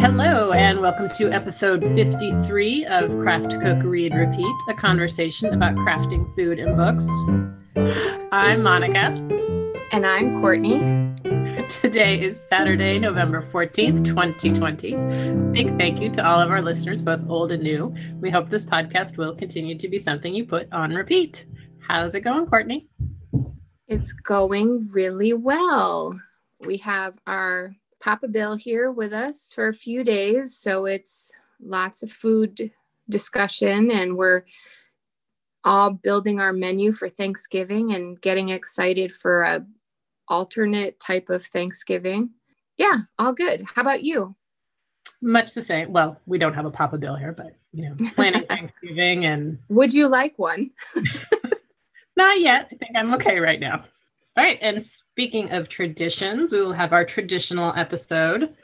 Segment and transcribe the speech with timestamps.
[0.00, 6.32] Hello, and welcome to episode 53 of Craft, Cook, Read, Repeat, a conversation about crafting
[6.36, 7.04] food and books.
[8.30, 9.06] I'm Monica.
[9.90, 10.78] And I'm Courtney.
[11.68, 14.94] Today is Saturday, November 14th, 2020.
[15.50, 17.92] Big thank you to all of our listeners, both old and new.
[18.20, 21.46] We hope this podcast will continue to be something you put on repeat.
[21.80, 22.88] How's it going, Courtney?
[23.88, 26.18] It's going really well.
[26.60, 30.56] We have our Papa Bill here with us for a few days.
[30.56, 32.70] So it's lots of food
[33.08, 34.44] discussion, and we're
[35.64, 39.66] all building our menu for Thanksgiving and getting excited for a
[40.28, 42.30] alternate type of Thanksgiving.
[42.76, 43.64] Yeah, all good.
[43.74, 44.36] How about you?
[45.20, 45.92] Much the same.
[45.92, 49.92] Well, we don't have a Papa Bill here, but you know, planning Thanksgiving and would
[49.92, 50.70] you like one?
[52.16, 52.68] Not yet.
[52.72, 53.84] I think I'm okay right now.
[54.38, 54.58] All right.
[54.62, 58.54] And speaking of traditions, we will have our traditional episode.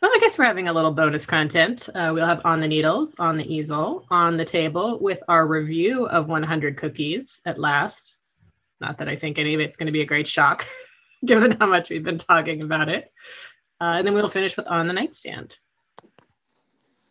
[0.00, 1.90] Well, I guess we're having a little bonus content.
[1.94, 6.06] Uh, we'll have on the needles, on the easel, on the table with our review
[6.06, 8.16] of 100 cookies at last.
[8.80, 10.66] Not that I think any of it's going to be a great shock,
[11.26, 13.10] given how much we've been talking about it.
[13.78, 15.58] Uh, and then we'll finish with on the nightstand.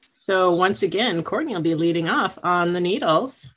[0.02, 3.54] So once again, Courtney will be leading off on the needles.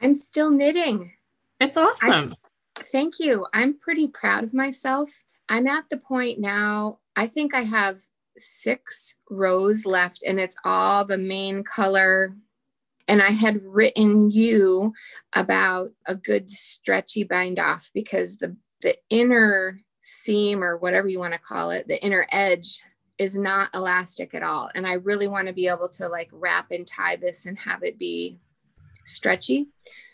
[0.00, 1.12] I'm still knitting.
[1.60, 2.34] It's awesome.
[2.84, 3.46] Thank you.
[3.52, 5.10] I'm pretty proud of myself.
[5.48, 8.00] I'm at the point now, I think I have
[8.36, 12.36] six rows left, and it's all the main color.
[13.08, 14.92] And I had written you
[15.34, 21.32] about a good stretchy bind off because the, the inner seam, or whatever you want
[21.32, 22.78] to call it, the inner edge
[23.18, 24.68] is not elastic at all.
[24.74, 27.82] And I really want to be able to like wrap and tie this and have
[27.82, 28.38] it be
[29.04, 29.68] stretchy.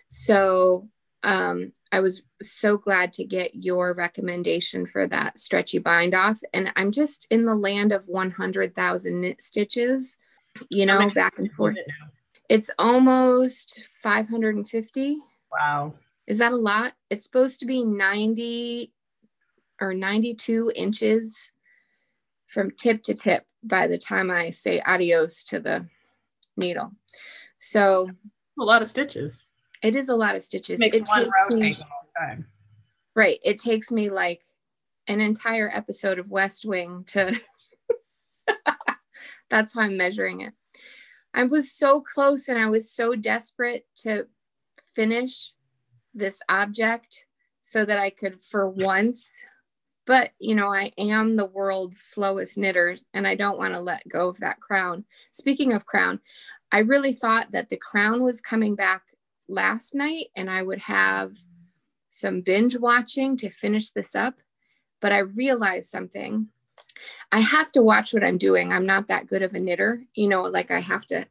[0.08, 0.88] So
[1.24, 6.40] um, I was so glad to get your recommendation for that stretchy bind off.
[6.52, 10.18] And I'm just in the land of 100,000 knit stitches,
[10.70, 11.76] you know, back and forth.
[11.76, 11.86] It
[12.48, 15.16] it's almost 550.
[15.50, 15.94] Wow.
[16.26, 16.92] Is that a lot?
[17.08, 18.92] It's supposed to be 90
[19.80, 21.52] or 92 inches
[22.46, 25.88] from tip to tip by the time I say adios to the
[26.56, 26.92] needle.
[27.56, 28.10] So
[28.60, 29.46] a lot of stitches.
[29.82, 30.80] It is a lot of stitches.
[30.80, 31.76] It, it takes me,
[33.14, 33.38] Right.
[33.44, 34.42] It takes me like
[35.06, 37.38] an entire episode of West Wing to
[39.50, 40.54] that's how I'm measuring it.
[41.34, 44.26] I was so close and I was so desperate to
[44.94, 45.52] finish
[46.14, 47.26] this object
[47.60, 49.44] so that I could for once
[50.06, 54.06] but you know i am the world's slowest knitter and i don't want to let
[54.08, 56.20] go of that crown speaking of crown
[56.70, 59.02] i really thought that the crown was coming back
[59.52, 61.36] last night and I would have
[62.08, 64.34] some binge watching to finish this up.
[65.00, 66.48] But I realized something.
[67.32, 68.72] I have to watch what I'm doing.
[68.72, 70.04] I'm not that good of a knitter.
[70.14, 71.26] You know, like I have to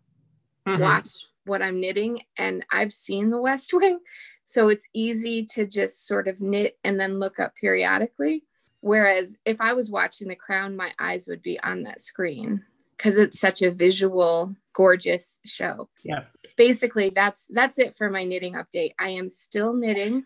[0.67, 0.81] mm-hmm.
[0.81, 1.09] watch
[1.45, 2.21] what I'm knitting.
[2.37, 3.99] And I've seen the West Wing.
[4.43, 8.43] So it's easy to just sort of knit and then look up periodically.
[8.81, 12.63] Whereas if I was watching The Crown, my eyes would be on that screen
[12.97, 15.87] because it's such a visual, gorgeous show.
[16.03, 16.23] Yeah
[16.61, 18.91] basically that's that's it for my knitting update.
[18.99, 20.25] I am still knitting.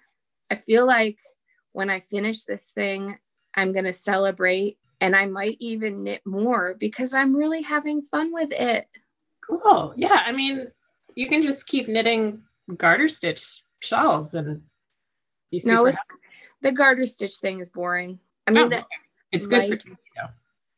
[0.51, 1.17] I feel like
[1.71, 3.17] when I finish this thing,
[3.55, 8.33] I'm going to celebrate and I might even knit more because I'm really having fun
[8.33, 8.85] with it.
[9.47, 9.93] Cool.
[9.95, 10.67] Yeah, I mean,
[11.15, 12.41] you can just keep knitting
[12.75, 14.61] garter stitch shawls and
[15.51, 15.71] you see.
[15.71, 15.89] no,
[16.61, 18.19] the garter stitch thing is boring.
[18.45, 18.87] I mean, oh, that
[19.31, 19.95] it's good TV.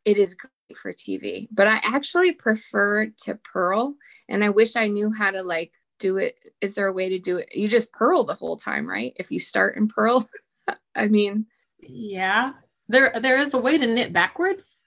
[0.05, 3.95] It is great for TV, but I actually prefer to purl
[4.29, 6.35] and I wish I knew how to like do it.
[6.61, 7.55] Is there a way to do it?
[7.55, 9.13] You just purl the whole time, right?
[9.15, 10.27] If you start and purl.
[10.95, 11.45] I mean,
[11.79, 12.53] yeah.
[12.89, 14.83] There there is a way to knit backwards.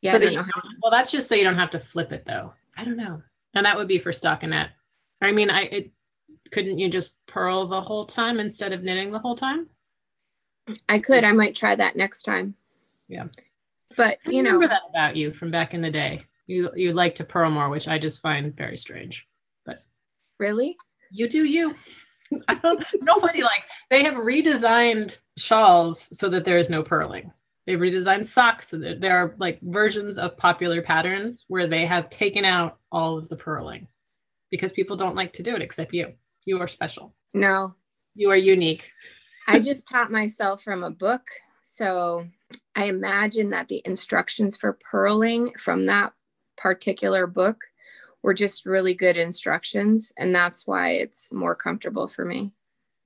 [0.00, 0.12] Yeah.
[0.12, 0.44] So that you,
[0.82, 2.52] well, that's just so you don't have to flip it though.
[2.76, 3.22] I don't know.
[3.54, 4.70] And that would be for stockinette.
[5.20, 5.90] I mean, I it,
[6.52, 9.68] couldn't you just purl the whole time instead of knitting the whole time?
[10.88, 11.24] I could.
[11.24, 12.54] I might try that next time.
[13.08, 13.24] Yeah.
[13.98, 17.24] But you know that about you from back in the day you you like to
[17.24, 19.28] purl more, which I just find very strange.
[19.64, 19.80] But
[20.38, 20.76] really,
[21.12, 21.76] you do you.
[23.00, 27.30] nobody like they have redesigned shawls so that there is no purling.
[27.66, 32.44] They've redesigned socks so there are like versions of popular patterns where they have taken
[32.44, 33.86] out all of the purling
[34.50, 36.12] because people don't like to do it except you.
[36.44, 37.14] You are special.
[37.34, 37.74] No.
[38.14, 38.90] You are unique.
[39.46, 41.22] I just taught myself from a book.
[41.70, 42.26] So
[42.74, 46.12] I imagine that the instructions for purling from that
[46.56, 47.64] particular book
[48.22, 50.12] were just really good instructions.
[50.16, 52.52] And that's why it's more comfortable for me.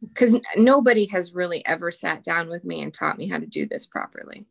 [0.00, 3.66] Because nobody has really ever sat down with me and taught me how to do
[3.66, 4.46] this properly.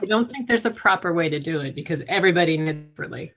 [0.00, 3.32] I don't think there's a proper way to do it because everybody knits differently.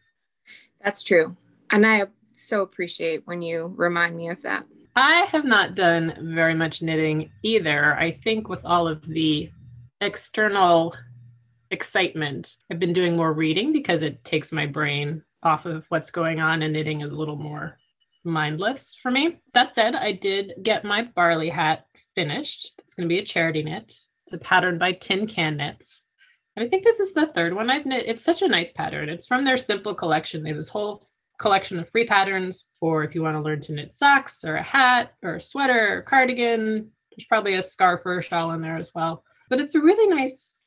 [0.84, 1.36] That's true.
[1.72, 4.66] And I so appreciate when you remind me of that.
[4.96, 7.96] I have not done very much knitting either.
[7.96, 9.50] I think with all of the
[10.02, 10.96] external
[11.72, 16.40] excitement, I've been doing more reading because it takes my brain off of what's going
[16.40, 17.78] on, and knitting is a little more
[18.24, 19.40] mindless for me.
[19.54, 21.86] That said, I did get my barley hat
[22.16, 22.80] finished.
[22.80, 23.94] It's going to be a charity knit.
[24.26, 26.06] It's a pattern by Tin Can Knits.
[26.56, 28.06] And I think this is the third one I've knit.
[28.08, 29.10] It's such a nice pattern.
[29.10, 30.44] It's from their simple collection.
[30.44, 31.04] They have this whole
[31.44, 34.64] collection of free patterns for if you want to learn to knit socks or a
[34.64, 36.90] hat or a sweater or cardigan.
[37.12, 39.26] There's probably a scarf or a shawl in there as well.
[39.50, 40.62] But it's a really nice,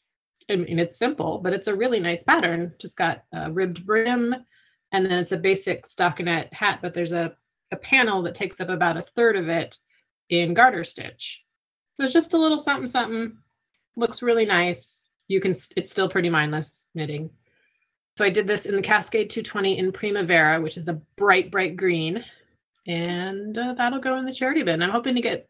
[0.51, 2.75] I mean, it's simple, but it's a really nice pattern.
[2.79, 4.35] Just got a ribbed brim,
[4.93, 7.35] and then it's a basic stockinette hat, but there's a,
[7.73, 9.79] a panel that takes up about a third of it
[10.29, 11.43] in garter stitch.
[11.97, 13.39] So it's just a little something something.
[13.97, 15.09] Looks really nice.
[15.29, 17.31] You can, it's still pretty mindless knitting.
[18.17, 21.77] So I did this in the Cascade 220 in Primavera, which is a bright, bright
[21.77, 22.25] green.
[22.87, 24.81] And uh, that'll go in the charity bin.
[24.81, 25.49] I'm hoping to get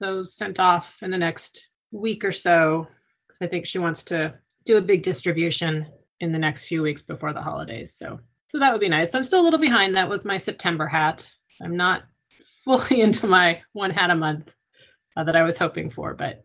[0.00, 2.86] those sent off in the next week or so.
[3.26, 4.32] Because I think she wants to
[4.64, 5.86] do a big distribution
[6.20, 7.92] in the next few weeks before the holidays.
[7.94, 8.18] So,
[8.48, 9.14] so that would be nice.
[9.14, 9.94] I'm still a little behind.
[9.94, 11.28] That was my September hat.
[11.60, 12.04] I'm not
[12.64, 14.48] fully into my one hat a month
[15.16, 16.40] uh, that I was hoping for, but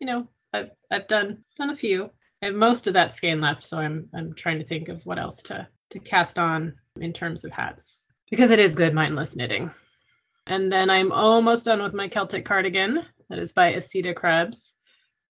[0.00, 2.10] you know, I've I've done done a few.
[2.52, 5.66] Most of that skein left, so I'm I'm trying to think of what else to
[5.90, 9.70] to cast on in terms of hats because it is good mindless knitting.
[10.46, 13.04] And then I'm almost done with my Celtic cardigan.
[13.30, 14.74] That is by Asita Krebs.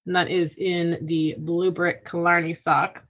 [0.06, 3.04] And that is in the Blue Brick Killarney sock,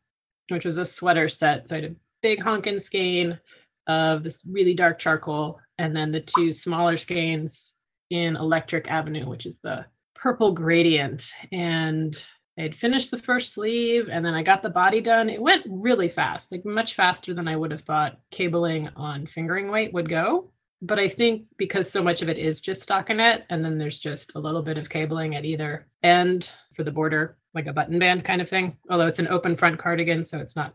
[0.49, 1.69] which was a sweater set.
[1.69, 3.39] So I had a big honkin' skein
[3.87, 7.75] of this really dark charcoal, and then the two smaller skeins
[8.11, 9.85] in Electric Avenue, which is the
[10.15, 11.33] purple gradient.
[11.53, 12.17] And
[12.59, 15.29] I had finished the first sleeve and then I got the body done.
[15.29, 19.71] It went really fast, like much faster than I would have thought cabling on fingering
[19.71, 20.51] weight would go.
[20.81, 24.35] But I think because so much of it is just stockinette, and then there's just
[24.35, 28.25] a little bit of cabling at either end for the border, like a button band
[28.25, 28.77] kind of thing.
[28.91, 30.75] Although it's an open front cardigan, so it's not,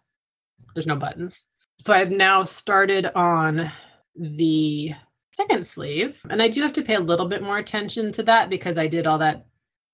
[0.74, 1.46] there's no buttons.
[1.80, 3.72] So I've now started on
[4.16, 4.94] the
[5.34, 8.50] second sleeve, and I do have to pay a little bit more attention to that
[8.50, 9.46] because I did all that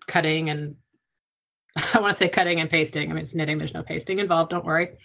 [0.08, 0.78] cutting and
[1.94, 3.10] I want to say cutting and pasting.
[3.10, 4.98] I mean, it's knitting, there's no pasting involved, don't worry.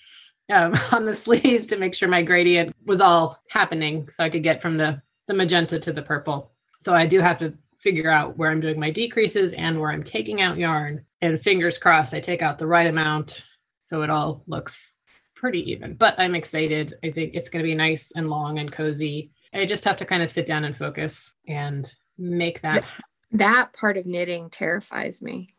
[0.52, 4.42] Um, on the sleeves to make sure my gradient was all happening so I could
[4.42, 6.52] get from the, the magenta to the purple.
[6.80, 10.02] So I do have to figure out where I'm doing my decreases and where I'm
[10.02, 11.04] taking out yarn.
[11.22, 13.44] And fingers crossed, I take out the right amount
[13.84, 14.94] so it all looks
[15.34, 15.94] pretty even.
[15.94, 16.94] But I'm excited.
[17.02, 19.30] I think it's going to be nice and long and cozy.
[19.52, 22.88] I just have to kind of sit down and focus and make that.
[23.32, 25.54] That part of knitting terrifies me.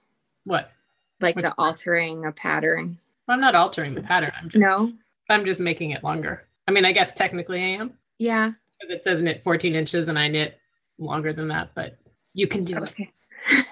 [0.45, 0.71] What?
[1.21, 2.97] Like the altering a pattern.
[3.27, 4.31] I'm not altering the pattern.
[4.37, 4.91] I'm just, no,
[5.29, 6.47] I'm just making it longer.
[6.67, 7.93] I mean, I guess technically I am.
[8.19, 8.51] Yeah.
[8.79, 10.59] Because it says knit 14 inches and I knit
[10.97, 11.97] longer than that, but
[12.33, 13.11] you can do okay.
[13.49, 13.65] it.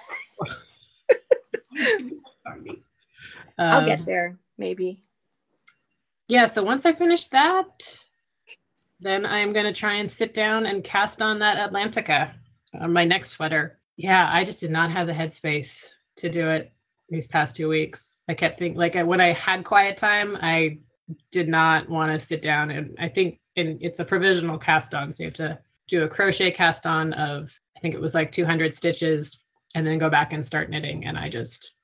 [3.58, 5.02] I'll get um, there, maybe.
[6.28, 6.46] Yeah.
[6.46, 7.98] So once I finish that,
[9.00, 12.32] then I'm going to try and sit down and cast on that Atlantica
[12.78, 13.78] on my next sweater.
[13.96, 15.86] Yeah, I just did not have the headspace
[16.16, 16.72] to do it
[17.10, 18.22] these past two weeks.
[18.28, 20.78] I kept thinking, like, when I had quiet time, I
[21.32, 22.70] did not want to sit down.
[22.70, 25.12] And I think and it's a provisional cast on.
[25.12, 28.32] So you have to do a crochet cast on of, I think it was like
[28.32, 29.40] 200 stitches,
[29.74, 31.06] and then go back and start knitting.
[31.06, 31.74] And I just,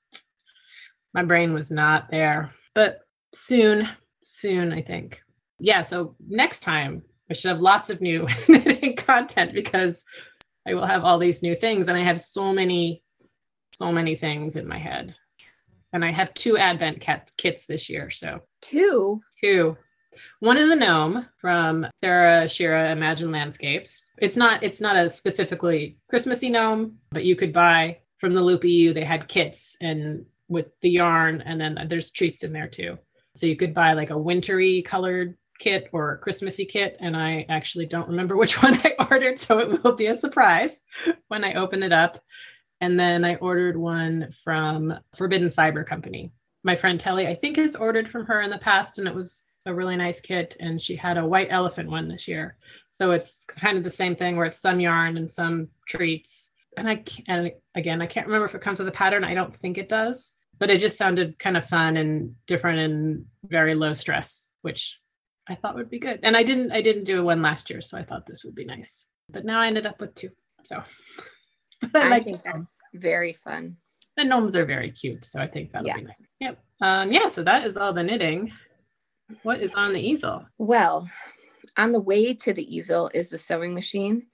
[1.14, 2.52] my brain was not there.
[2.74, 3.00] But
[3.34, 3.88] soon,
[4.22, 5.20] soon, I think.
[5.58, 5.82] Yeah.
[5.82, 10.04] So next time, I should have lots of new knitting content because
[10.66, 11.88] I will have all these new things.
[11.88, 13.02] And I have so many
[13.76, 15.14] so many things in my head.
[15.92, 18.10] And I have two Advent cat kits this year.
[18.10, 19.20] So two.
[19.40, 19.76] Two.
[20.40, 24.04] One is a gnome from Sarah Schira Imagined Landscapes.
[24.18, 28.70] It's not it's not a specifically Christmassy gnome, but you could buy from the Loopy
[28.70, 28.94] Ewe.
[28.94, 32.98] They had kits and with the yarn, and then there's treats in there too.
[33.34, 36.96] So you could buy like a wintry colored kit or a Christmassy kit.
[37.00, 40.80] And I actually don't remember which one I ordered, so it will be a surprise
[41.28, 42.22] when I open it up.
[42.80, 46.32] And then I ordered one from Forbidden Fiber Company.
[46.62, 49.44] My friend Telly, I think, has ordered from her in the past, and it was
[49.66, 50.56] a really nice kit.
[50.60, 52.56] And she had a white elephant one this year.
[52.90, 56.50] So it's kind of the same thing where it's some yarn and some treats.
[56.76, 59.24] And I and again, I can't remember if it comes with a pattern.
[59.24, 63.24] I don't think it does, but it just sounded kind of fun and different and
[63.44, 64.98] very low stress, which
[65.48, 66.20] I thought would be good.
[66.22, 68.64] And I didn't I didn't do one last year, so I thought this would be
[68.64, 69.06] nice.
[69.30, 70.30] But now I ended up with two.
[70.64, 70.82] So
[71.94, 73.76] I, like think that's very fun.
[74.16, 75.96] The gnomes are very cute, so I think that'll Yeah.
[75.96, 76.20] be nice.
[76.40, 76.58] Yep.
[76.80, 78.52] Um, yeah, so that is all the knitting.
[79.42, 80.46] What is on the easel?
[80.58, 81.10] Well,
[81.76, 84.26] on the way to the easel is the sewing machine,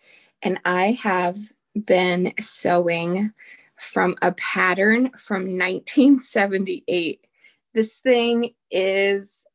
[0.42, 1.36] and I have
[1.74, 3.32] been sewing
[3.78, 7.26] from a pattern from 1978.
[7.74, 9.46] This thing is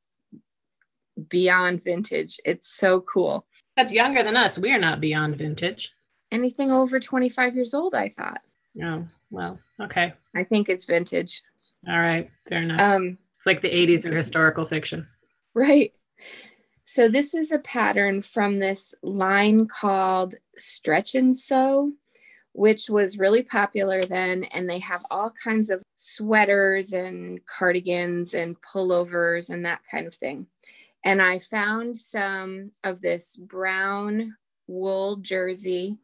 [1.29, 2.39] beyond vintage.
[2.46, 3.46] It's so cool.
[3.75, 4.58] That's younger than us.
[4.58, 5.91] We are not beyond vintage.
[6.31, 8.41] Anything over 25 years old, I thought.
[8.84, 10.13] Oh, well, okay.
[10.36, 11.41] I think it's vintage.
[11.88, 12.29] All right.
[12.50, 12.81] Fair enough.
[12.81, 15.07] Um, it's like the 80s or historical fiction.
[15.53, 15.93] Right.
[16.86, 21.91] So this is a pattern from this line called Stretch and Sew,
[22.53, 24.46] which was really popular then.
[24.53, 30.13] And they have all kinds of sweaters and cardigans and pullovers and that kind of
[30.13, 30.48] thing.
[31.03, 34.36] And I found some of this brown
[34.67, 35.98] wool jersey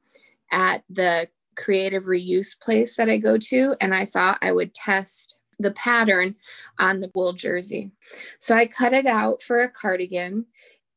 [0.54, 3.76] at the creative reuse place that I go to.
[3.82, 6.36] And I thought I would test the pattern
[6.80, 7.92] on the wool jersey.
[8.40, 10.46] So I cut it out for a cardigan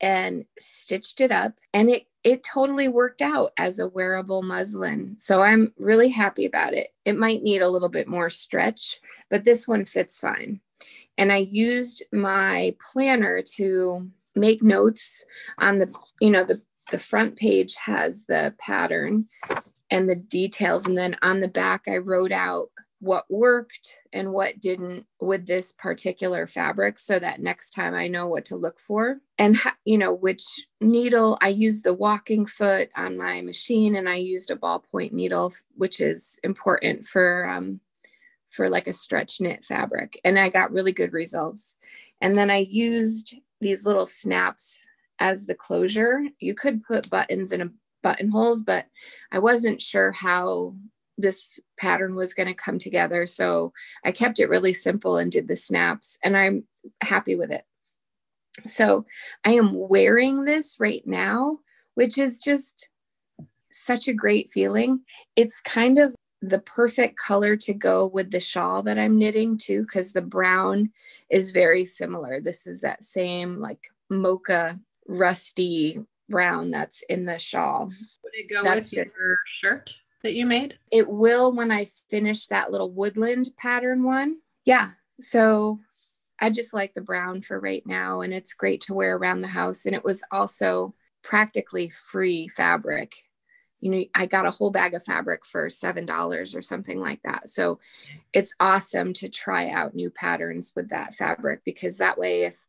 [0.00, 5.14] and stitched it up and it it totally worked out as a wearable muslin.
[5.18, 6.88] So I'm really happy about it.
[7.04, 8.98] It might need a little bit more stretch,
[9.30, 10.60] but this one fits fine.
[11.16, 15.24] And I used my planner to make notes
[15.58, 19.26] on the you know the the front page has the pattern
[19.90, 20.86] and the details.
[20.86, 25.70] And then on the back I wrote out what worked and what didn't with this
[25.72, 29.18] particular fabric so that next time I know what to look for.
[29.38, 30.44] And you know which
[30.80, 35.52] needle I used the walking foot on my machine and I used a ballpoint needle
[35.76, 37.80] which is important for um,
[38.46, 40.18] for like a stretch knit fabric.
[40.24, 41.76] And I got really good results.
[42.20, 44.88] And then I used these little snaps
[45.20, 47.70] as the closure you could put buttons in a
[48.02, 48.86] buttonholes but
[49.32, 50.74] I wasn't sure how
[51.18, 53.26] this pattern was going to come together.
[53.26, 53.72] So
[54.04, 56.64] I kept it really simple and did the snaps, and I'm
[57.02, 57.64] happy with it.
[58.66, 59.06] So
[59.44, 61.58] I am wearing this right now,
[61.94, 62.90] which is just
[63.72, 65.00] such a great feeling.
[65.36, 69.82] It's kind of the perfect color to go with the shawl that I'm knitting too,
[69.82, 70.90] because the brown
[71.30, 72.40] is very similar.
[72.40, 77.86] This is that same like mocha rusty brown that's in the shawl.
[78.24, 80.78] Would it go That's with just- your shirt that you made?
[80.90, 84.38] it will when I finish that little woodland pattern one.
[84.64, 84.90] Yeah.
[85.20, 85.80] So
[86.40, 88.20] I just like the brown for right now.
[88.20, 89.86] And it's great to wear around the house.
[89.86, 93.14] And it was also practically free fabric.
[93.80, 97.48] You know, I got a whole bag of fabric for $7 or something like that.
[97.48, 97.78] So
[98.32, 102.66] it's awesome to try out new patterns with that fabric because that way, if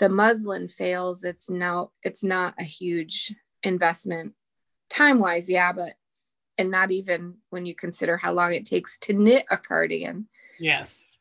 [0.00, 4.34] the muslin fails, it's no, it's not a huge investment
[4.88, 5.48] time wise.
[5.48, 5.72] Yeah.
[5.72, 5.94] But
[6.58, 10.28] and not even when you consider how long it takes to knit a cardigan.
[10.58, 11.16] Yes.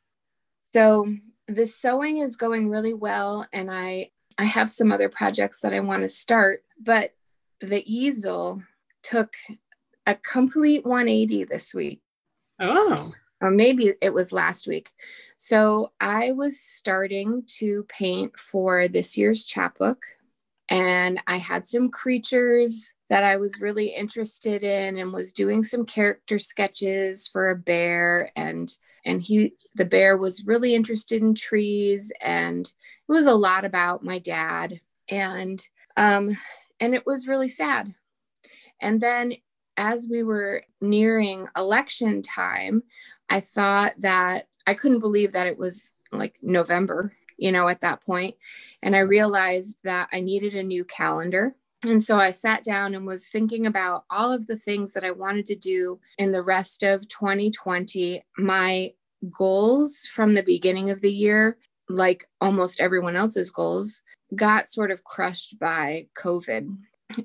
[0.74, 1.08] So
[1.48, 5.82] the sewing is going really well and I I have some other projects that I
[5.82, 7.14] want to start, but
[7.62, 8.64] the easel
[9.04, 9.34] took
[10.06, 12.02] a complete 180 this week.
[12.60, 14.91] Oh, Or maybe it was last week.
[15.38, 20.05] So I was starting to paint for this year's chapbook
[20.69, 25.86] and I had some creatures that I was really interested in and was doing some
[25.86, 28.72] character sketches for a bear and
[29.05, 34.03] and he the bear was really interested in trees and it was a lot about
[34.03, 35.63] my dad and
[35.98, 36.38] um
[36.79, 37.93] and it was really sad.
[38.81, 39.34] And then
[39.75, 42.84] as we were nearing election time,
[43.30, 48.04] I thought that I couldn't believe that it was like November, you know, at that
[48.04, 48.36] point.
[48.82, 51.56] And I realized that I needed a new calendar.
[51.84, 55.12] And so I sat down and was thinking about all of the things that I
[55.12, 58.22] wanted to do in the rest of 2020.
[58.38, 58.94] My
[59.32, 61.58] goals from the beginning of the year,
[61.88, 64.02] like almost everyone else's goals,
[64.36, 66.78] got sort of crushed by COVID.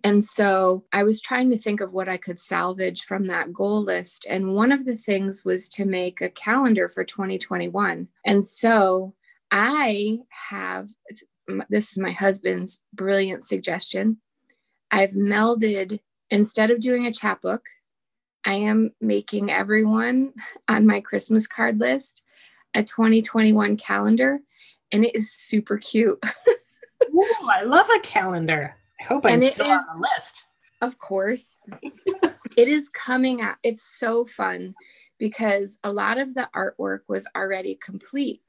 [0.03, 3.83] And so I was trying to think of what I could salvage from that goal
[3.83, 4.26] list.
[4.29, 8.09] And one of the things was to make a calendar for 2021.
[8.25, 9.14] And so
[9.50, 10.88] I have
[11.69, 14.19] this is my husband's brilliant suggestion.
[14.91, 16.00] I've melded,
[16.31, 17.67] instead of doing a chapbook,
[18.47, 20.33] I am making everyone
[20.69, 22.23] on my Christmas card list
[22.75, 24.41] a 2021 calendar.
[24.93, 26.19] And it is super cute.
[27.14, 28.76] Ooh, I love a calendar.
[29.05, 30.45] I hope I'm And it still on the list.
[30.81, 31.59] Of course.
[32.57, 33.57] it is coming out.
[33.63, 34.75] It's so fun
[35.19, 38.43] because a lot of the artwork was already complete.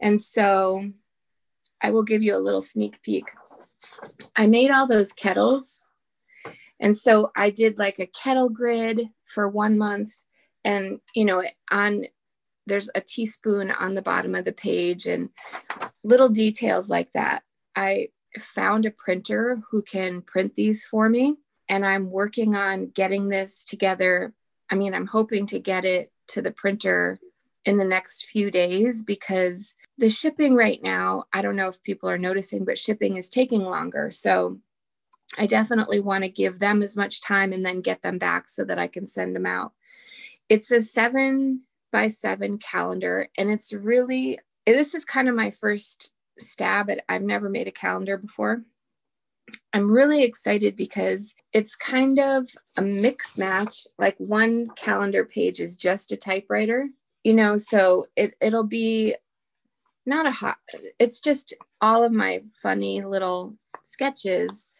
[0.00, 0.92] And so
[1.82, 3.24] I will give you a little sneak peek.
[4.36, 5.88] I made all those kettles.
[6.78, 10.12] And so I did like a kettle grid for one month.
[10.64, 12.04] And, you know, on
[12.68, 15.30] there's a teaspoon on the bottom of the page and
[16.04, 17.42] little details like that.
[17.76, 21.36] I found a printer who can print these for me,
[21.68, 24.32] and I'm working on getting this together.
[24.70, 27.18] I mean, I'm hoping to get it to the printer
[27.64, 32.08] in the next few days because the shipping right now, I don't know if people
[32.08, 34.10] are noticing, but shipping is taking longer.
[34.10, 34.60] So
[35.38, 38.64] I definitely want to give them as much time and then get them back so
[38.64, 39.72] that I can send them out.
[40.48, 41.62] It's a seven
[41.92, 47.22] by seven calendar, and it's really, this is kind of my first stab at, I've
[47.22, 48.62] never made a calendar before.
[49.72, 53.86] I'm really excited because it's kind of a mix match.
[53.98, 56.88] Like one calendar page is just a typewriter,
[57.22, 59.14] you know, so it, it'll be
[60.04, 60.58] not a hot,
[60.98, 64.70] it's just all of my funny little sketches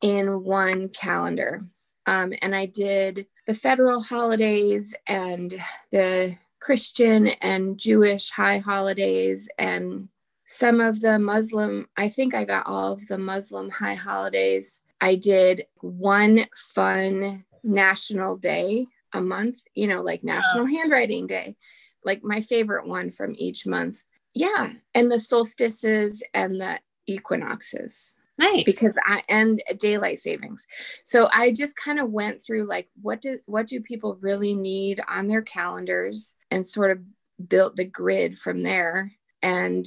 [0.00, 1.62] in one calendar.
[2.06, 5.54] Um, and I did the federal holidays and
[5.90, 10.08] the Christian and Jewish high holidays and
[10.50, 14.82] some of the Muslim, I think I got all of the Muslim high holidays.
[14.98, 21.56] I did one fun national day a month, you know, like National Handwriting Day,
[22.02, 24.02] like my favorite one from each month.
[24.34, 24.70] Yeah.
[24.94, 28.16] And the solstices and the equinoxes.
[28.38, 28.64] Nice.
[28.64, 30.66] Because I and daylight savings.
[31.04, 35.02] So I just kind of went through like what do what do people really need
[35.08, 37.00] on their calendars and sort of
[37.48, 39.12] built the grid from there.
[39.42, 39.86] And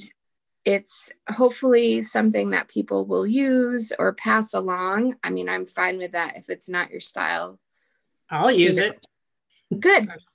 [0.64, 5.16] it's hopefully something that people will use or pass along.
[5.22, 7.58] I mean, I'm fine with that if it's not your style.
[8.30, 9.80] I'll use you know, it.
[9.80, 10.08] Good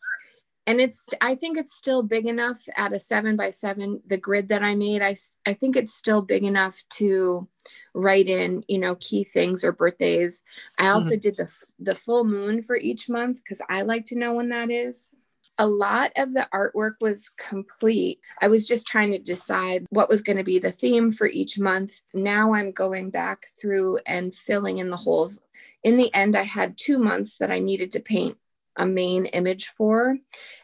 [0.67, 4.49] and it's i think it's still big enough at a seven by seven the grid
[4.49, 5.15] that i made i
[5.45, 7.47] i think it's still big enough to
[7.95, 10.43] write in you know key things or birthdays
[10.77, 11.21] i also mm-hmm.
[11.21, 14.69] did the the full moon for each month because i like to know when that
[14.69, 15.15] is
[15.59, 18.19] a lot of the artwork was complete.
[18.41, 21.59] I was just trying to decide what was going to be the theme for each
[21.59, 22.01] month.
[22.13, 25.41] Now I'm going back through and filling in the holes.
[25.83, 28.37] In the end, I had two months that I needed to paint
[28.77, 30.17] a main image for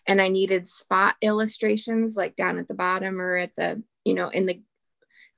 [0.05, 4.29] and i needed spot illustrations like down at the bottom or at the you know
[4.29, 4.61] in the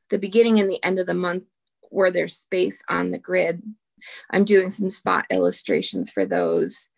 [0.09, 1.45] the beginning and the end of the month
[1.89, 3.63] where there's space on the grid
[4.29, 6.89] i'm doing some spot illustrations for those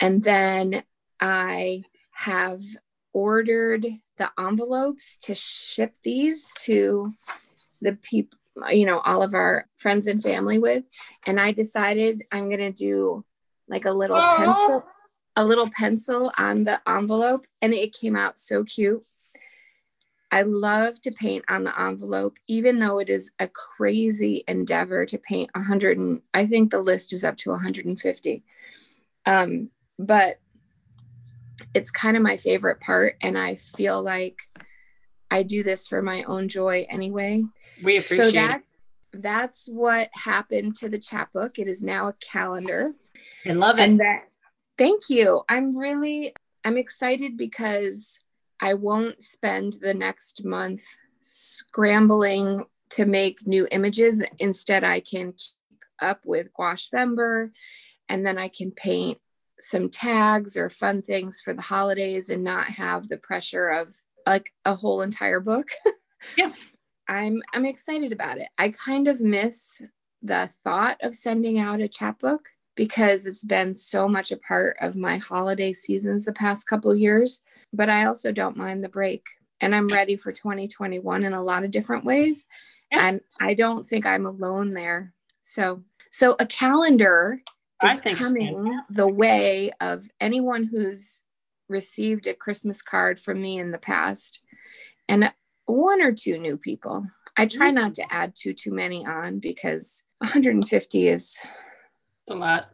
[0.00, 0.82] and then
[1.24, 1.82] i
[2.12, 2.60] have
[3.12, 3.86] ordered
[4.18, 7.12] the envelopes to ship these to
[7.80, 8.38] the people
[8.70, 10.84] you know all of our friends and family with
[11.26, 13.24] and i decided i'm going to do
[13.68, 14.82] like a little pencil
[15.36, 19.04] a little pencil on the envelope and it came out so cute.
[20.30, 25.18] I love to paint on the envelope, even though it is a crazy endeavor to
[25.18, 25.98] paint 100.
[25.98, 28.42] And I think the list is up to 150.
[29.26, 30.40] Um, but
[31.74, 33.16] it's kind of my favorite part.
[33.20, 34.38] And I feel like
[35.30, 37.44] I do this for my own joy anyway.
[37.82, 38.66] We appreciate so that's,
[39.12, 41.58] that's what happened to the chapbook.
[41.58, 42.92] It is now a calendar.
[43.46, 43.82] I love it.
[43.82, 44.24] And that
[44.76, 45.42] Thank you.
[45.48, 48.18] I'm really I'm excited because
[48.60, 50.82] I won't spend the next month
[51.20, 54.22] scrambling to make new images.
[54.38, 57.50] Instead, I can keep up with Gouache Vember
[58.08, 59.18] and then I can paint
[59.64, 63.94] some tags or fun things for the holidays and not have the pressure of
[64.26, 65.68] like a whole entire book.
[66.36, 66.52] yeah.
[67.08, 68.48] I'm I'm excited about it.
[68.58, 69.82] I kind of miss
[70.22, 74.96] the thought of sending out a chapbook because it's been so much a part of
[74.96, 77.42] my holiday seasons the past couple years.
[77.72, 79.24] But I also don't mind the break.
[79.60, 82.46] And I'm ready for 2021 in a lot of different ways.
[82.92, 83.08] Yeah.
[83.08, 85.14] And I don't think I'm alone there.
[85.42, 87.40] So, so a calendar
[87.82, 88.94] is coming so.
[88.94, 91.22] the way of anyone who's
[91.68, 94.40] received a Christmas card from me in the past
[95.08, 95.32] and
[95.66, 97.06] one or two new people.
[97.36, 101.38] I try not to add too too many on because 150 is
[102.24, 102.70] it's a lot.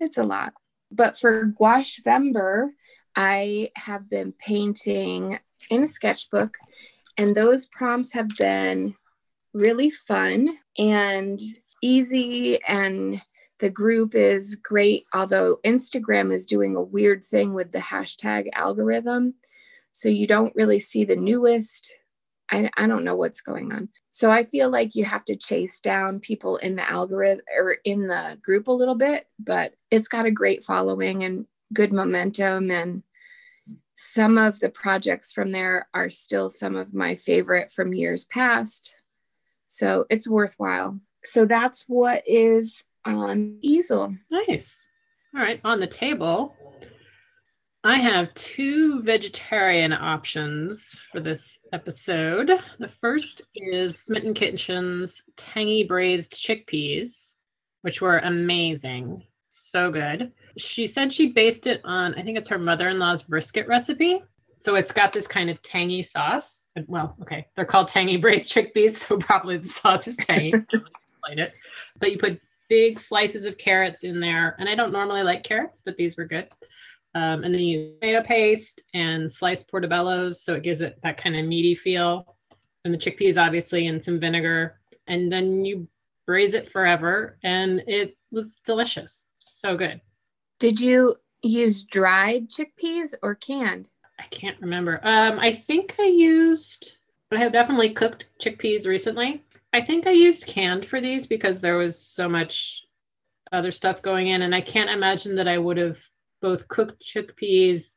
[0.00, 0.54] It's a lot.
[0.90, 2.70] But for Gouache Vember,
[3.14, 5.38] I have been painting
[5.70, 6.56] in a sketchbook,
[7.18, 8.94] and those prompts have been
[9.52, 11.38] really fun and
[11.82, 12.62] easy.
[12.66, 13.20] And
[13.58, 19.34] the group is great, although Instagram is doing a weird thing with the hashtag algorithm.
[19.92, 21.92] So you don't really see the newest.
[22.50, 23.88] I, I don't know what's going on.
[24.10, 28.06] So I feel like you have to chase down people in the algorithm or in
[28.06, 32.70] the group a little bit, but it's got a great following and good momentum.
[32.70, 33.02] And
[33.94, 38.94] some of the projects from there are still some of my favorite from years past.
[39.66, 41.00] So it's worthwhile.
[41.24, 44.14] So that's what is on easel.
[44.30, 44.88] Nice.
[45.34, 45.60] All right.
[45.64, 46.54] On the table,
[47.84, 52.50] I have two vegetarian options for this episode.
[52.78, 57.34] The first is Smitten Kitchen's tangy braised chickpeas,
[57.82, 59.22] which were amazing.
[59.50, 60.32] So good.
[60.58, 64.22] She said she based it on, I think it's her mother in law's brisket recipe.
[64.60, 66.64] So it's got this kind of tangy sauce.
[66.88, 70.54] Well, okay, they're called tangy braised chickpeas, so probably the sauce is tangy.
[71.32, 71.52] it.
[71.98, 74.56] But you put big slices of carrots in there.
[74.58, 76.48] And I don't normally like carrots, but these were good.
[77.14, 80.36] Um, and then you use tomato paste and sliced portobellos.
[80.36, 82.36] So it gives it that kind of meaty feel.
[82.84, 84.80] And the chickpeas, obviously, and some vinegar.
[85.06, 85.88] And then you
[86.26, 87.38] braise it forever.
[87.42, 89.26] And it was delicious.
[89.38, 90.00] So good.
[90.58, 93.90] Did you use dried chickpeas or canned?
[94.18, 95.00] I can't remember.
[95.02, 96.98] Um, I think I used,
[97.30, 99.42] but I have definitely cooked chickpeas recently.
[99.72, 102.82] I think I used canned for these because there was so much
[103.52, 105.98] other stuff going in, and I can't imagine that I would have
[106.40, 107.94] both cooked chickpeas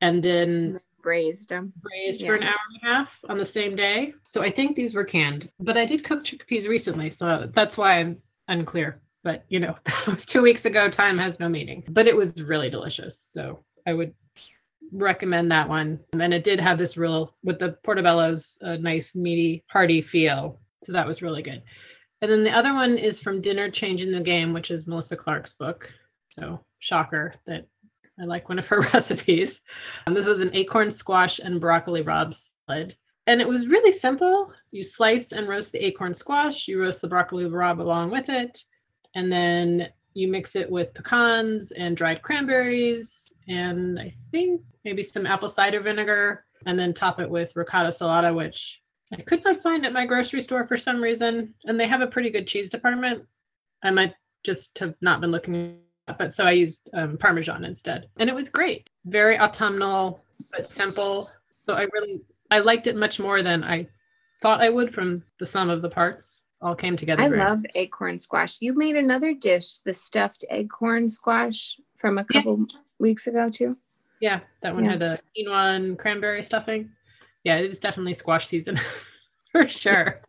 [0.00, 2.28] and then braised them braised yes.
[2.28, 4.14] for an hour and a half on the same day.
[4.28, 7.94] So I think these were canned, but I did cook chickpeas recently, so that's why
[7.94, 9.00] I'm unclear.
[9.24, 10.88] But you know, that was two weeks ago.
[10.88, 13.28] Time has no meaning, but it was really delicious.
[13.32, 14.14] So I would
[14.92, 16.00] recommend that one.
[16.12, 20.92] And it did have this real with the portobello's a nice meaty hearty feel so
[20.92, 21.62] that was really good.
[22.20, 25.54] And then the other one is from Dinner Changing the Game, which is Melissa Clark's
[25.54, 25.92] book.
[26.30, 27.66] So shocker that
[28.20, 29.60] I like one of her recipes.
[30.06, 32.34] And this was an acorn squash and broccoli rabe
[32.68, 32.94] salad.
[33.26, 34.52] And it was really simple.
[34.70, 38.62] You slice and roast the acorn squash, you roast the broccoli rabe along with it,
[39.14, 45.26] and then you mix it with pecans and dried cranberries and I think maybe some
[45.26, 48.80] apple cider vinegar, and then top it with ricotta salata, which
[49.12, 52.06] I could not find at my grocery store for some reason, and they have a
[52.06, 53.26] pretty good cheese department.
[53.82, 58.08] I might just have not been looking up, but so I used um, Parmesan instead,
[58.18, 58.88] and it was great.
[59.04, 61.30] Very autumnal but simple.
[61.68, 62.20] So I really
[62.50, 63.86] I liked it much more than I
[64.40, 66.40] thought I would from the sum of the parts.
[66.60, 67.22] All came together.
[67.22, 67.48] I great.
[67.48, 68.58] love acorn squash.
[68.60, 72.78] You made another dish, the stuffed acorn squash, from a couple yeah.
[72.98, 73.76] weeks ago too.
[74.20, 74.92] Yeah, that one yeah.
[74.92, 76.90] had a quinoa and cranberry stuffing
[77.44, 78.78] yeah, it is definitely squash season
[79.52, 80.20] for sure.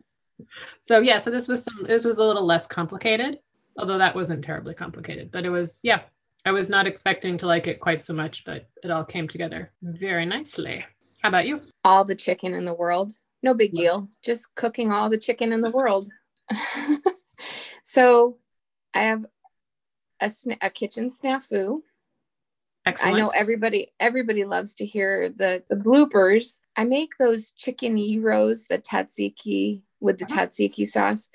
[0.82, 3.38] So yeah, so this was some this was a little less complicated,
[3.78, 6.02] although that wasn't terribly complicated, but it was yeah,
[6.44, 9.72] I was not expecting to like it quite so much, but it all came together
[9.82, 10.84] very nicely.
[11.22, 11.62] How about you?
[11.84, 13.12] All the chicken in the world.
[13.42, 14.08] No big deal.
[14.22, 16.08] Just cooking all the chicken in the world.
[17.82, 18.38] so
[18.92, 19.24] I have
[20.20, 21.80] a, sna- a kitchen snafu
[22.86, 23.16] Excellent.
[23.16, 26.60] I know everybody everybody loves to hear the, the bloopers.
[26.76, 30.46] I make those chicken gyros, the tzatziki with the uh-huh.
[30.46, 31.30] tzatziki sauce,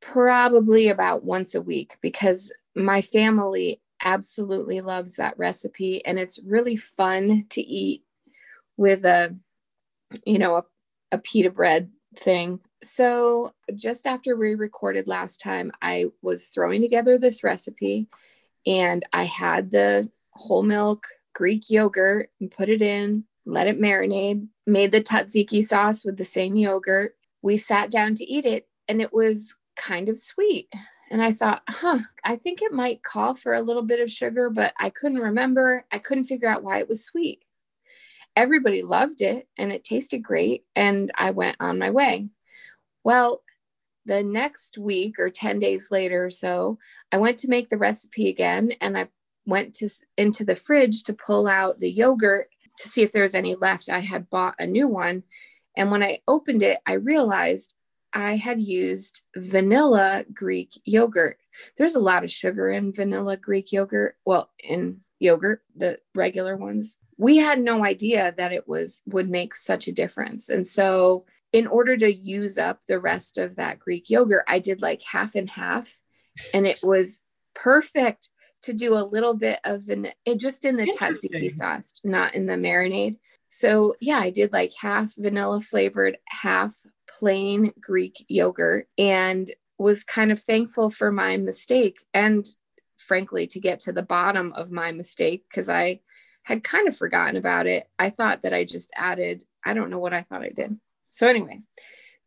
[0.00, 6.76] probably about once a week because my family absolutely loves that recipe and it's really
[6.76, 8.02] fun to eat
[8.76, 9.36] with a
[10.24, 10.64] you know a,
[11.12, 17.18] a pita bread thing so just after we recorded last time i was throwing together
[17.18, 18.08] this recipe
[18.66, 24.46] and i had the whole milk Greek yogurt and put it in, let it marinate,
[24.66, 27.16] made the tzatziki sauce with the same yogurt.
[27.42, 30.68] We sat down to eat it and it was kind of sweet.
[31.10, 34.48] And I thought, huh, I think it might call for a little bit of sugar,
[34.50, 35.84] but I couldn't remember.
[35.90, 37.44] I couldn't figure out why it was sweet.
[38.36, 40.64] Everybody loved it and it tasted great.
[40.76, 42.28] And I went on my way.
[43.02, 43.42] Well,
[44.06, 46.78] the next week or 10 days later or so,
[47.10, 49.08] I went to make the recipe again and I
[49.50, 52.46] went to into the fridge to pull out the yogurt
[52.78, 53.90] to see if there was any left.
[53.90, 55.24] I had bought a new one.
[55.76, 57.76] And when I opened it, I realized
[58.12, 61.38] I had used vanilla Greek yogurt.
[61.76, 64.16] There's a lot of sugar in vanilla Greek yogurt.
[64.24, 66.96] Well, in yogurt, the regular ones.
[67.18, 70.48] We had no idea that it was would make such a difference.
[70.48, 74.80] And so in order to use up the rest of that Greek yogurt, I did
[74.80, 75.98] like half and half
[76.54, 77.22] and it was
[77.54, 78.28] perfect
[78.62, 82.46] to do a little bit of an it just in the tzatziki sauce, not in
[82.46, 83.18] the marinade.
[83.48, 86.74] So yeah, I did like half vanilla flavored, half
[87.08, 92.46] plain Greek yogurt, and was kind of thankful for my mistake and
[92.98, 96.00] frankly to get to the bottom of my mistake because I
[96.42, 97.88] had kind of forgotten about it.
[97.98, 100.78] I thought that I just added, I don't know what I thought I did.
[101.08, 101.60] So anyway,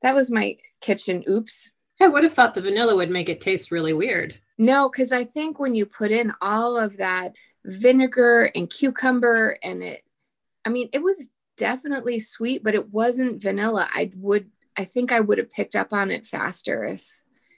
[0.02, 1.72] that was my kitchen oops.
[2.02, 4.40] I would have thought the vanilla would make it taste really weird.
[4.58, 7.34] No, because I think when you put in all of that
[7.66, 10.02] vinegar and cucumber and it,
[10.66, 13.88] I mean, it was definitely sweet, but it wasn't vanilla.
[13.92, 17.06] I would, I think I would have picked up on it faster if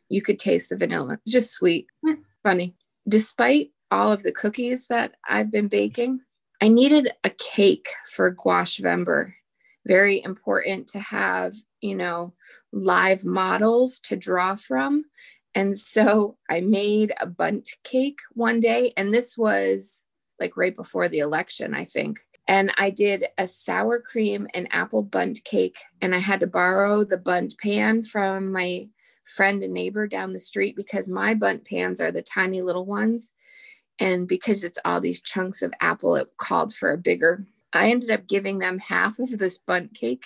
[0.09, 1.19] you could taste the vanilla.
[1.23, 1.87] It's just sweet.
[2.05, 2.19] Mm.
[2.43, 2.75] Funny.
[3.07, 6.21] Despite all of the cookies that I've been baking,
[6.61, 9.33] I needed a cake for gouache Vember.
[9.87, 12.33] Very important to have, you know,
[12.71, 15.03] live models to draw from.
[15.55, 20.05] And so I made a Bundt cake one day, and this was
[20.37, 22.19] like right before the election, I think.
[22.47, 27.05] And I did a sour cream and apple Bundt cake, and I had to borrow
[27.05, 28.89] the Bundt pan from my
[29.23, 33.33] friend and neighbor down the street because my Bundt pans are the tiny little ones.
[33.97, 37.47] And because it's all these chunks of apple, it called for a bigger.
[37.71, 40.25] I ended up giving them half of this Bundt cake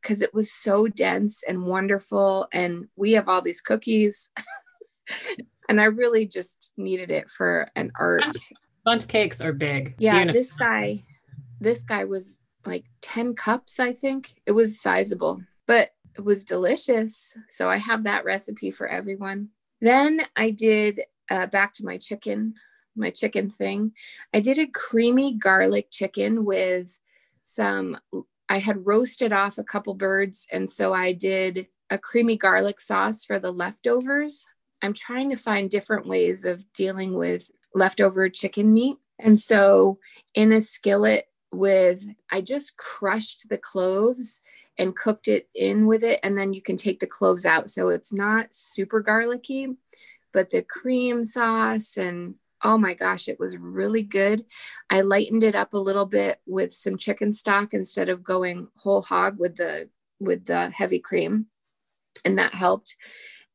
[0.00, 2.48] because it was so dense and wonderful.
[2.52, 4.30] And we have all these cookies.
[5.68, 8.36] and I really just needed it for an art.
[8.84, 9.94] Bundt cakes are big.
[9.98, 11.02] Yeah, this guy,
[11.60, 14.40] this guy was like 10 cups, I think.
[14.46, 17.36] It was sizable, but it was delicious.
[17.48, 19.50] So I have that recipe for everyone.
[19.80, 22.54] Then I did uh, back to my chicken
[22.98, 23.92] my chicken thing.
[24.34, 26.98] I did a creamy garlic chicken with
[27.42, 27.98] some,
[28.48, 30.46] I had roasted off a couple birds.
[30.52, 34.44] And so I did a creamy garlic sauce for the leftovers.
[34.82, 38.96] I'm trying to find different ways of dealing with leftover chicken meat.
[39.18, 39.98] And so
[40.34, 44.42] in a skillet with, I just crushed the cloves
[44.76, 46.20] and cooked it in with it.
[46.22, 47.68] And then you can take the cloves out.
[47.68, 49.76] So it's not super garlicky,
[50.32, 54.44] but the cream sauce and oh my gosh, it was really good.
[54.90, 59.02] I lightened it up a little bit with some chicken stock instead of going whole
[59.02, 59.88] hog with the
[60.20, 61.46] with the heavy cream.
[62.24, 62.96] And that helped.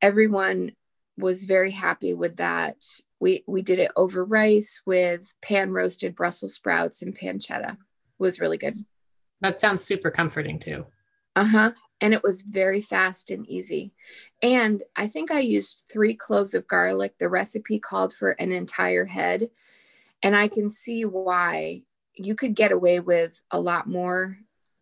[0.02, 0.72] Everyone
[1.17, 2.86] was very happy with that.
[3.19, 7.73] We we did it over rice with pan roasted Brussels sprouts and pancetta.
[7.73, 7.78] It
[8.19, 8.76] was really good.
[9.41, 10.86] That sounds super comforting too.
[11.36, 11.71] Uh-huh
[12.04, 13.93] and it was very fast and easy.
[14.41, 17.17] And I think I used three cloves of garlic.
[17.17, 19.49] The recipe called for an entire head.
[20.21, 21.84] And I can see why
[22.15, 24.38] you could get away with a lot more.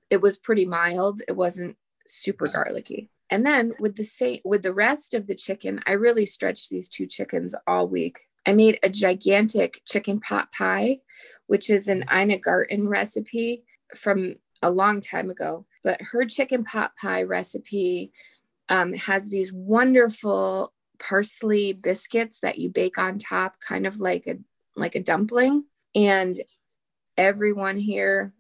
[0.09, 3.11] It was pretty mild, it wasn't super garlicky.
[3.31, 6.89] And then with the same with the rest of the chicken, I really stretched these
[6.89, 8.19] two chickens all week.
[8.45, 10.99] I made a gigantic chicken pot pie,
[11.47, 13.63] which is an Ina Garten recipe
[13.95, 18.11] from a long time ago but her chicken pot pie recipe
[18.69, 24.37] um, has these wonderful parsley biscuits that you bake on top, kind of like a
[24.75, 25.65] like a dumpling.
[25.95, 26.39] And
[27.17, 28.33] everyone here,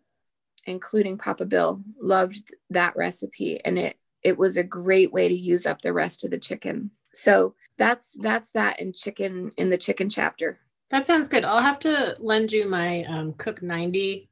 [0.65, 5.65] including Papa Bill, loved that recipe, and it it was a great way to use
[5.65, 6.91] up the rest of the chicken.
[7.13, 10.59] So that's that's that in chicken in the chicken chapter.
[10.91, 11.45] That sounds good.
[11.45, 14.29] I'll have to lend you my um, Cook 90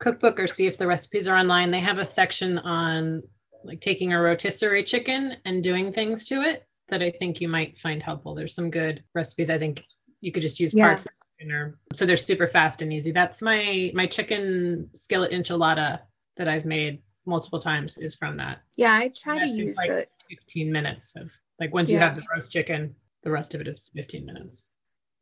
[0.00, 3.22] cookbook or see if the recipes are online, they have a section on
[3.62, 7.78] like taking a rotisserie chicken and doing things to it that I think you might
[7.78, 8.34] find helpful.
[8.34, 9.50] There's some good recipes.
[9.50, 9.84] I think
[10.20, 10.86] you could just use yeah.
[10.86, 11.06] parts
[11.50, 13.12] or so they're super fast and easy.
[13.12, 16.00] That's my my chicken skillet enchilada
[16.36, 18.60] that I've made multiple times is from that.
[18.76, 20.10] Yeah, I try to use like it.
[20.28, 21.94] 15 minutes of like once yeah.
[21.96, 24.68] you have the roast chicken, the rest of it is 15 minutes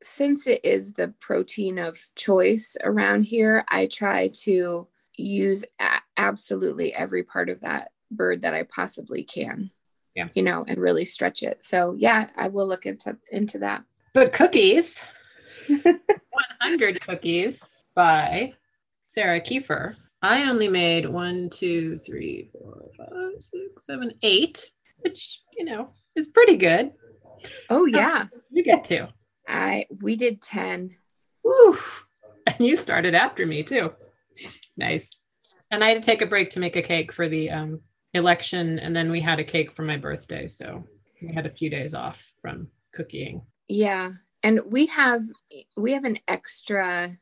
[0.02, 6.94] since it is the protein of choice around here, I try to use a- absolutely
[6.94, 9.70] every part of that bird that I possibly can.
[10.14, 10.28] Yeah.
[10.34, 11.62] You know, and really stretch it.
[11.62, 13.84] So yeah, I will look into into that.
[14.14, 15.00] But cookies,
[15.68, 18.54] 100 cookies by
[19.06, 19.94] Sarah Kieffer.
[20.20, 26.28] I only made one, two, three, four, five, six, seven, eight, which you know is
[26.28, 26.92] pretty good.
[27.70, 29.06] Oh yeah, you get two.
[29.48, 30.94] I we did 10.
[31.42, 31.78] Woo.
[32.46, 33.92] And you started after me too.
[34.76, 35.10] Nice.
[35.70, 37.80] And I had to take a break to make a cake for the um,
[38.14, 40.46] election, and then we had a cake for my birthday.
[40.46, 40.84] So
[41.22, 43.42] we had a few days off from cooking.
[43.68, 44.12] Yeah.
[44.42, 45.22] And we have
[45.76, 47.18] we have an extra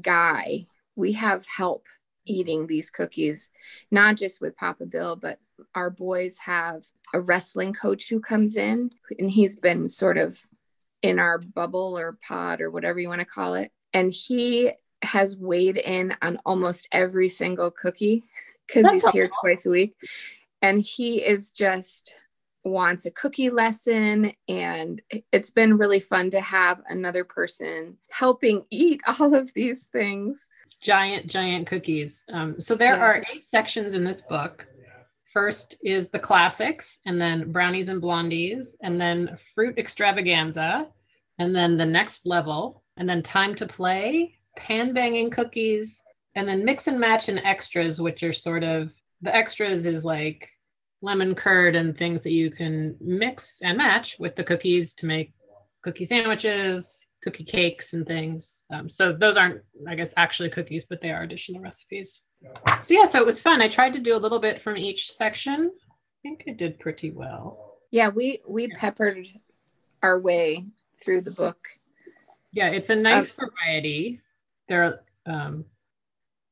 [0.00, 0.66] guy.
[0.96, 1.86] We have help
[2.24, 3.50] eating these cookies,
[3.90, 5.38] not just with Papa Bill, but
[5.74, 10.44] our boys have a wrestling coach who comes in and he's been sort of
[11.02, 13.70] in our bubble or pod or whatever you want to call it.
[13.92, 18.22] And he has weighed in on almost every single cookie
[18.66, 19.94] because he's here twice a week.
[20.62, 22.16] And he is just
[22.64, 24.32] wants a cookie lesson.
[24.48, 30.46] And it's been really fun to have another person helping eat all of these things.
[30.82, 32.24] Giant, giant cookies.
[32.32, 33.02] Um, so there yeah.
[33.02, 34.66] are eight sections in this book.
[35.32, 40.88] First is the classics, and then brownies and blondies, and then fruit extravaganza,
[41.38, 46.02] and then the next level, and then time to play, pan banging cookies,
[46.34, 48.92] and then mix and match and extras, which are sort of
[49.22, 50.48] the extras is like
[51.00, 55.32] lemon curd and things that you can mix and match with the cookies to make
[55.82, 58.64] cookie sandwiches, cookie cakes and things.
[58.70, 62.22] Um, so those aren't, I guess, actually cookies, but they are additional recipes.
[62.80, 63.62] So yeah, so it was fun.
[63.62, 65.70] I tried to do a little bit from each section.
[65.80, 67.78] I think I did pretty well.
[67.90, 69.28] Yeah, we we peppered
[70.02, 70.66] our way
[71.00, 71.68] through the book.
[72.52, 74.20] Yeah, it's a nice um, variety.
[74.68, 75.64] There, um,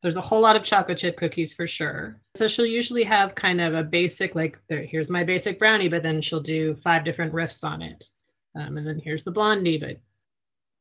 [0.03, 2.21] there's a whole lot of chocolate chip cookies for sure.
[2.35, 6.03] So she'll usually have kind of a basic, like, there, here's my basic brownie, but
[6.03, 8.09] then she'll do five different riffs on it.
[8.55, 9.97] Um, and then here's the blondie, but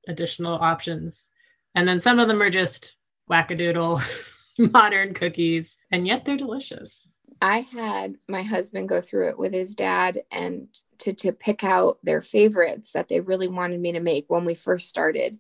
[0.08, 1.30] additional options.
[1.76, 2.96] And then some of them are just
[3.30, 4.04] wackadoodle
[4.58, 7.16] modern cookies, and yet they're delicious.
[7.42, 10.68] I had my husband go through it with his dad and
[11.00, 14.56] to, to pick out their favorites that they really wanted me to make when we
[14.56, 15.40] first started.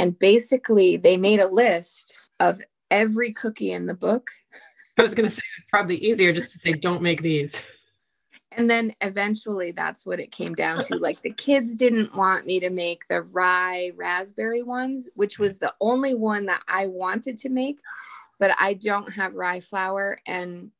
[0.00, 4.30] And basically, they made a list of every cookie in the book.
[4.98, 7.54] I was going to say probably easier just to say, don't make these.
[8.58, 10.96] And then eventually that's what it came down to.
[10.96, 15.72] Like the kids didn't want me to make the rye raspberry ones, which was the
[15.80, 17.78] only one that I wanted to make,
[18.40, 20.72] but I don't have rye flour and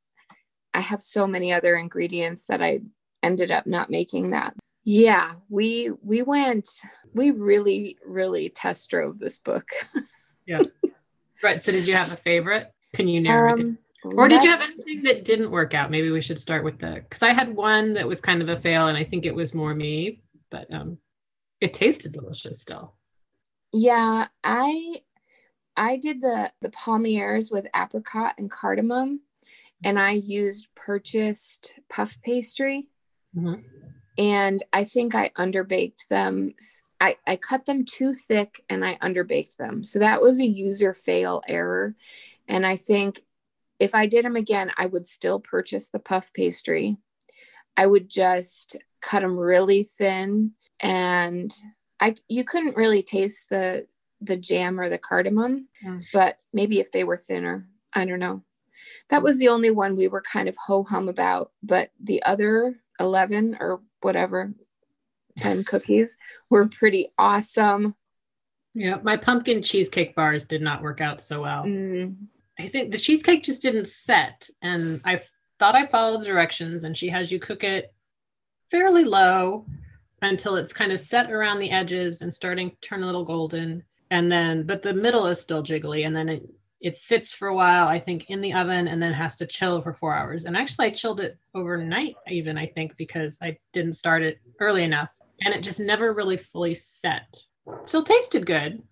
[0.74, 2.80] I have so many other ingredients that I
[3.22, 4.54] ended up not making that.
[4.82, 6.68] Yeah, we we went
[7.14, 9.68] we really really test drove this book.
[10.46, 10.62] yeah.
[11.44, 11.62] Right.
[11.62, 12.72] So did you have a favorite?
[12.94, 13.87] Can you narrow um, it?
[14.04, 15.90] Or did you have anything that didn't work out?
[15.90, 18.60] Maybe we should start with the because I had one that was kind of a
[18.60, 20.98] fail, and I think it was more me, but um,
[21.60, 22.94] it tasted delicious still.
[23.72, 25.00] Yeah, I
[25.76, 29.20] I did the the palmiers with apricot and cardamom,
[29.82, 32.86] and I used purchased puff pastry,
[33.36, 33.62] mm-hmm.
[34.16, 36.54] and I think I underbaked them.
[37.00, 39.84] I, I cut them too thick and I underbaked them.
[39.84, 41.94] So that was a user fail error.
[42.48, 43.20] And I think
[43.78, 46.98] if I did them again, I would still purchase the puff pastry.
[47.76, 51.54] I would just cut them really thin and
[52.00, 53.86] I you couldn't really taste the
[54.20, 56.02] the jam or the cardamom, mm.
[56.12, 58.42] but maybe if they were thinner, I don't know.
[59.10, 62.80] That was the only one we were kind of ho hum about, but the other
[63.00, 64.52] 11 or whatever
[65.36, 66.16] 10 cookies
[66.50, 67.94] were pretty awesome.
[68.74, 71.64] Yeah, my pumpkin cheesecake bars did not work out so well.
[71.64, 72.16] Mm.
[72.58, 74.48] I think the cheesecake just didn't set.
[74.62, 75.22] And I
[75.58, 77.92] thought I followed the directions, and she has you cook it
[78.70, 79.64] fairly low
[80.22, 83.84] until it's kind of set around the edges and starting to turn a little golden.
[84.10, 86.06] And then, but the middle is still jiggly.
[86.06, 86.48] And then it,
[86.80, 89.80] it sits for a while, I think, in the oven and then has to chill
[89.80, 90.44] for four hours.
[90.44, 94.82] And actually, I chilled it overnight, even, I think, because I didn't start it early
[94.82, 95.10] enough.
[95.42, 97.44] And it just never really fully set.
[97.84, 98.82] Still tasted good,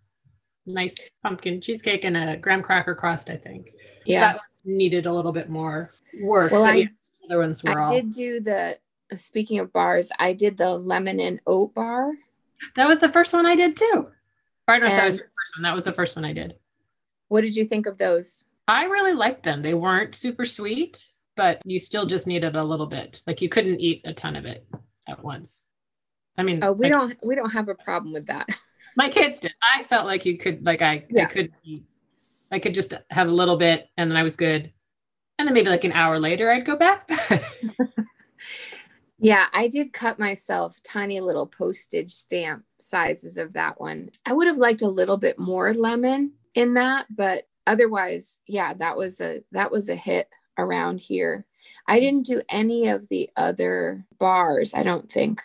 [0.67, 3.73] nice pumpkin cheesecake and a graham cracker crust, I think.
[4.05, 4.33] Yeah.
[4.33, 6.53] That needed a little bit more work.
[6.53, 6.89] Well, I,
[7.25, 7.89] other ones were I all...
[7.89, 8.79] did do the,
[9.15, 12.13] speaking of bars, I did the lemon and oat bar.
[12.75, 14.09] That was the first one I did too.
[14.69, 15.63] I don't know if that was the first one.
[15.63, 16.57] That was the first one I did.
[17.29, 18.45] What did you think of those?
[18.69, 19.63] I really liked them.
[19.63, 23.23] They weren't super sweet, but you still just needed a little bit.
[23.27, 24.67] Like you couldn't eat a ton of it
[25.09, 25.67] at once.
[26.39, 28.49] I mean, oh, we don't we don't have a problem with that.
[28.97, 29.53] My kids did.
[29.77, 31.25] I felt like you could, like I, yeah.
[31.25, 31.53] I could,
[32.51, 34.73] I could just have a little bit, and then I was good.
[35.39, 37.09] And then maybe like an hour later, I'd go back.
[39.19, 44.11] yeah, I did cut myself tiny little postage stamp sizes of that one.
[44.25, 48.97] I would have liked a little bit more lemon in that, but otherwise, yeah, that
[48.97, 51.45] was a that was a hit around here.
[51.87, 55.43] I didn't do any of the other bars, I don't think.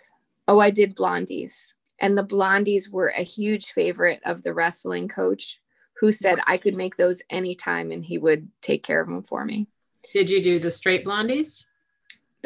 [0.48, 1.74] Oh, I did blondies.
[2.02, 5.60] And the blondies were a huge favorite of the wrestling coach
[6.02, 9.46] who said I could make those anytime and he would take care of them for
[9.46, 9.68] me.
[10.12, 11.64] Did you do the straight blondies?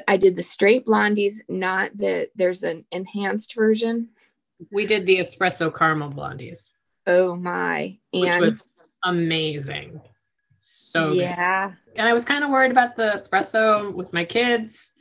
[0.10, 4.10] I did the straight blondies, not the there's an enhanced version.
[4.72, 6.74] We did the espresso caramel blondies.
[7.08, 7.98] Oh my.
[8.14, 8.68] And which was
[9.06, 10.02] amazing.
[10.60, 11.70] So yeah.
[11.70, 11.78] Good.
[11.96, 14.92] And I was kind of worried about the espresso with my kids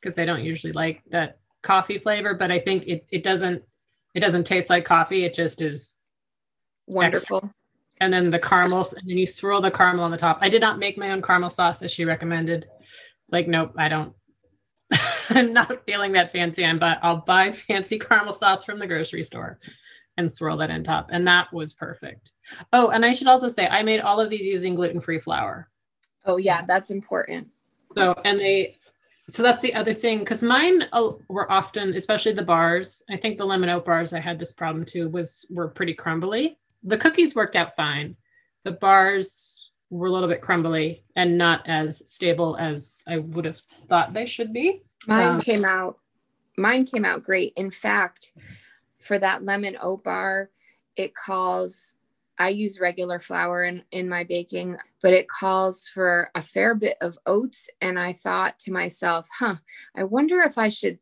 [0.00, 3.62] because they don't usually like that coffee flavor, but I think it, it doesn't
[4.14, 5.24] it doesn't taste like coffee.
[5.24, 5.96] It just is
[6.86, 7.38] wonderful.
[7.38, 7.54] Excellent.
[8.00, 10.38] And then the caramel, and then you swirl the caramel on the top.
[10.40, 12.66] I did not make my own caramel sauce as she recommended.
[12.80, 14.12] It's like, nope, I don't.
[15.30, 16.64] I'm not feeling that fancy.
[16.64, 19.58] I'm but I'll buy fancy caramel sauce from the grocery store
[20.16, 21.08] and swirl that in top.
[21.12, 22.32] And that was perfect.
[22.72, 25.68] Oh, and I should also say I made all of these using gluten-free flour.
[26.26, 27.48] Oh yeah, that's important.
[27.96, 28.76] So and they
[29.28, 33.36] so that's the other thing because mine uh, were often especially the bars i think
[33.36, 36.58] the lemon oat bars i had this problem too was were pretty crumbly.
[36.84, 38.16] The cookies worked out fine.
[38.64, 43.60] The bars were a little bit crumbly and not as stable as i would have
[43.88, 44.82] thought they should be.
[45.06, 45.98] Mine um, came out
[46.56, 47.52] mine came out great.
[47.56, 48.32] In fact
[48.96, 50.50] for that lemon oat bar
[50.96, 51.94] it calls
[52.38, 56.96] I use regular flour in, in my baking, but it calls for a fair bit
[57.00, 57.68] of oats.
[57.80, 59.56] And I thought to myself, huh,
[59.96, 60.98] I wonder if I should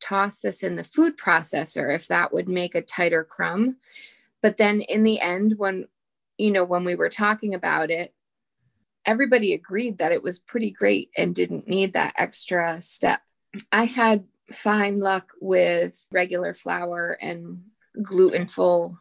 [0.00, 3.76] toss this in the food processor, if that would make a tighter crumb.
[4.42, 5.86] But then in the end, when,
[6.38, 8.14] you know, when we were talking about it,
[9.04, 13.20] everybody agreed that it was pretty great and didn't need that extra step.
[13.72, 17.62] I had fine luck with regular flour and
[18.02, 18.96] glutenful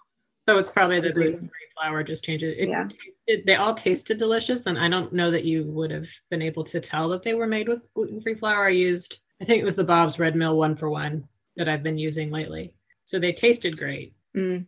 [0.48, 2.56] so it's probably the gluten free flour just changes.
[2.58, 2.88] It, yeah.
[3.26, 6.64] It, they all tasted delicious, and I don't know that you would have been able
[6.66, 8.68] to tell that they were made with gluten free flour.
[8.68, 11.28] I used, I think it was the Bob's Red Mill one for one
[11.58, 12.74] that I've been using lately.
[13.06, 14.66] So they tasted great, mm.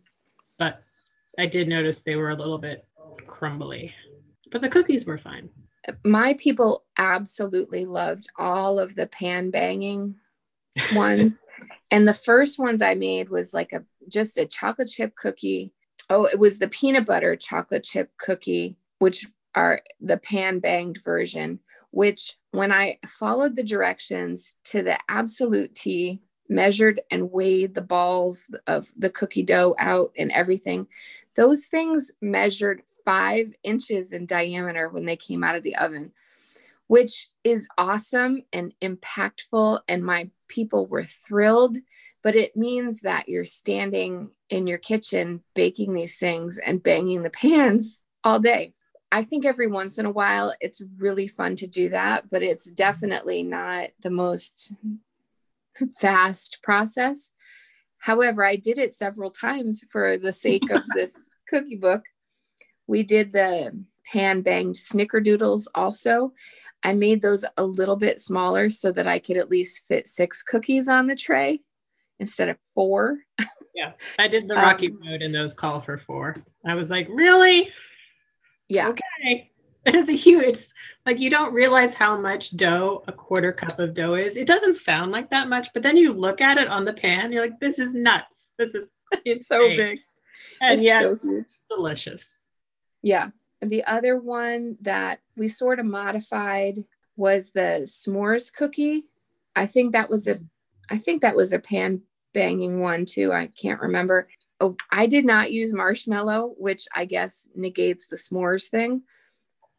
[0.58, 0.80] but
[1.38, 2.84] I did notice they were a little bit
[3.26, 3.94] crumbly.
[4.50, 5.48] But the cookies were fine.
[6.04, 10.16] My people absolutely loved all of the pan banging
[10.94, 11.44] ones.
[11.90, 15.72] and the first ones I made was like a just a chocolate chip cookie.
[16.10, 21.60] Oh, it was the peanut butter chocolate chip cookie, which are the pan banged version,
[21.90, 28.52] which when I followed the directions to the absolute T, measured and weighed the balls
[28.66, 30.86] of the cookie dough out and everything,
[31.36, 36.12] those things measured five inches in diameter when they came out of the oven,
[36.86, 39.80] which is awesome and impactful.
[39.88, 41.76] And my people were thrilled
[42.28, 47.30] but it means that you're standing in your kitchen baking these things and banging the
[47.30, 48.74] pans all day.
[49.10, 52.70] I think every once in a while it's really fun to do that, but it's
[52.70, 54.74] definitely not the most
[55.96, 57.32] fast process.
[57.96, 62.04] However, I did it several times for the sake of this cookie book.
[62.86, 66.34] We did the pan banged snickerdoodles also.
[66.82, 70.42] I made those a little bit smaller so that I could at least fit six
[70.42, 71.62] cookies on the tray
[72.18, 73.18] instead of four.
[73.74, 76.36] Yeah, I did the Rocky um, Road and those call for four.
[76.66, 77.72] I was like, really?
[78.68, 78.88] Yeah.
[78.88, 79.50] Okay.
[79.86, 80.58] It is a huge,
[81.06, 84.36] like, you don't realize how much dough a quarter cup of dough is.
[84.36, 87.32] It doesn't sound like that much, but then you look at it on the pan,
[87.32, 88.52] you're like, this is nuts.
[88.58, 88.92] This is
[89.24, 89.98] it's so big.
[90.60, 91.18] And yeah, so
[91.70, 92.36] delicious.
[93.00, 93.30] Yeah.
[93.62, 96.84] The other one that we sort of modified
[97.16, 99.06] was the s'mores cookie.
[99.56, 100.38] I think that was a
[100.90, 102.02] I think that was a pan
[102.34, 103.32] banging one too.
[103.32, 104.28] I can't remember.
[104.60, 109.02] Oh, I did not use marshmallow, which I guess negates the s'mores thing.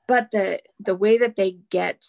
[0.07, 2.05] But the the way that they get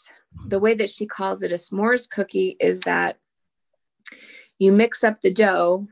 [0.46, 3.18] the way that she calls it a s'mores cookie is that
[4.58, 5.88] you mix up the dough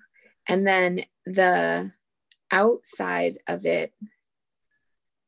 [0.46, 1.90] and then the
[2.50, 3.92] outside of it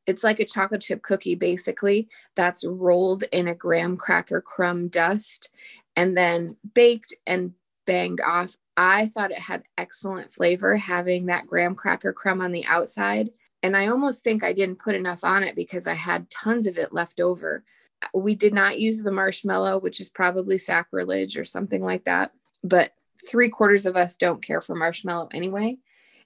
[0.07, 5.51] it's like a chocolate chip cookie basically that's rolled in a graham cracker crumb dust
[5.95, 7.53] and then baked and
[7.91, 8.55] banged off.
[8.77, 13.31] I thought it had excellent flavor having that graham cracker crumb on the outside.
[13.61, 16.77] And I almost think I didn't put enough on it because I had tons of
[16.77, 17.65] it left over.
[18.13, 22.31] We did not use the marshmallow, which is probably sacrilege or something like that.
[22.63, 22.91] But
[23.29, 25.77] three quarters of us don't care for marshmallow anyway.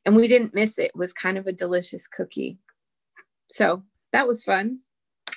[0.06, 0.92] And we didn't miss it.
[0.94, 2.60] It was kind of a delicious cookie.
[3.50, 3.82] So
[4.14, 4.82] that was fun.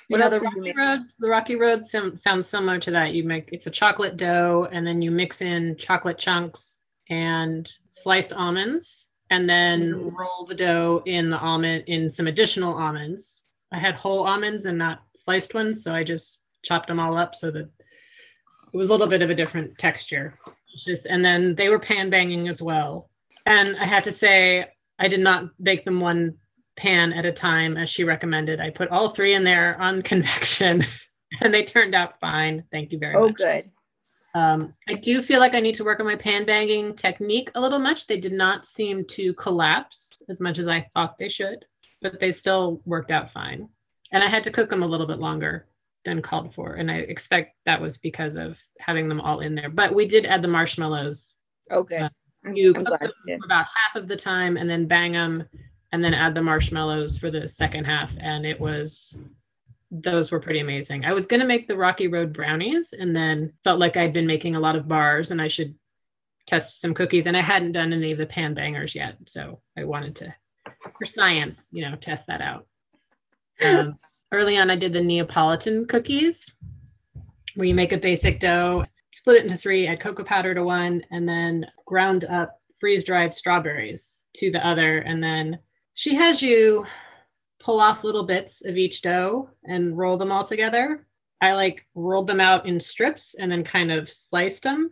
[0.09, 3.13] What else the Rocky Road, the Rocky Road sim- sounds similar to that.
[3.13, 6.79] You make it's a chocolate dough, and then you mix in chocolate chunks
[7.11, 10.11] and sliced almonds, and then mm.
[10.17, 13.43] roll the dough in the almond in some additional almonds.
[13.71, 17.35] I had whole almonds and not sliced ones, so I just chopped them all up
[17.35, 17.69] so that
[18.73, 20.39] it was a little bit of a different texture.
[20.85, 23.11] Just and then they were pan banging as well.
[23.45, 24.65] And I had to say
[24.97, 26.35] I did not bake them one
[26.79, 28.61] pan at a time as she recommended.
[28.61, 30.85] I put all three in there on convection
[31.41, 32.63] and they turned out fine.
[32.71, 33.31] Thank you very oh, much.
[33.31, 33.71] Oh, good.
[34.35, 37.61] Um, I do feel like I need to work on my pan banging technique a
[37.61, 38.07] little much.
[38.07, 41.65] They did not seem to collapse as much as I thought they should,
[42.01, 43.67] but they still worked out fine.
[44.11, 45.67] And I had to cook them a little bit longer
[46.05, 46.75] than called for.
[46.75, 49.69] And I expect that was because of having them all in there.
[49.69, 51.33] But we did add the marshmallows.
[51.71, 51.97] Okay.
[51.97, 52.09] Uh,
[52.53, 55.43] you cook them for about half of the time and then bang them
[55.91, 58.11] and then add the marshmallows for the second half.
[58.19, 59.17] And it was,
[59.91, 61.05] those were pretty amazing.
[61.05, 64.27] I was going to make the Rocky Road brownies and then felt like I'd been
[64.27, 65.75] making a lot of bars and I should
[66.45, 67.25] test some cookies.
[67.25, 69.17] And I hadn't done any of the pan bangers yet.
[69.25, 70.35] So I wanted to,
[70.97, 72.67] for science, you know, test that out.
[73.63, 73.97] Um,
[74.31, 76.51] early on, I did the Neapolitan cookies
[77.55, 81.03] where you make a basic dough, split it into three, add cocoa powder to one,
[81.11, 85.59] and then ground up freeze dried strawberries to the other, and then
[85.99, 86.85] she has you
[87.59, 91.05] pull off little bits of each dough and roll them all together.
[91.41, 94.91] I like rolled them out in strips and then kind of sliced them.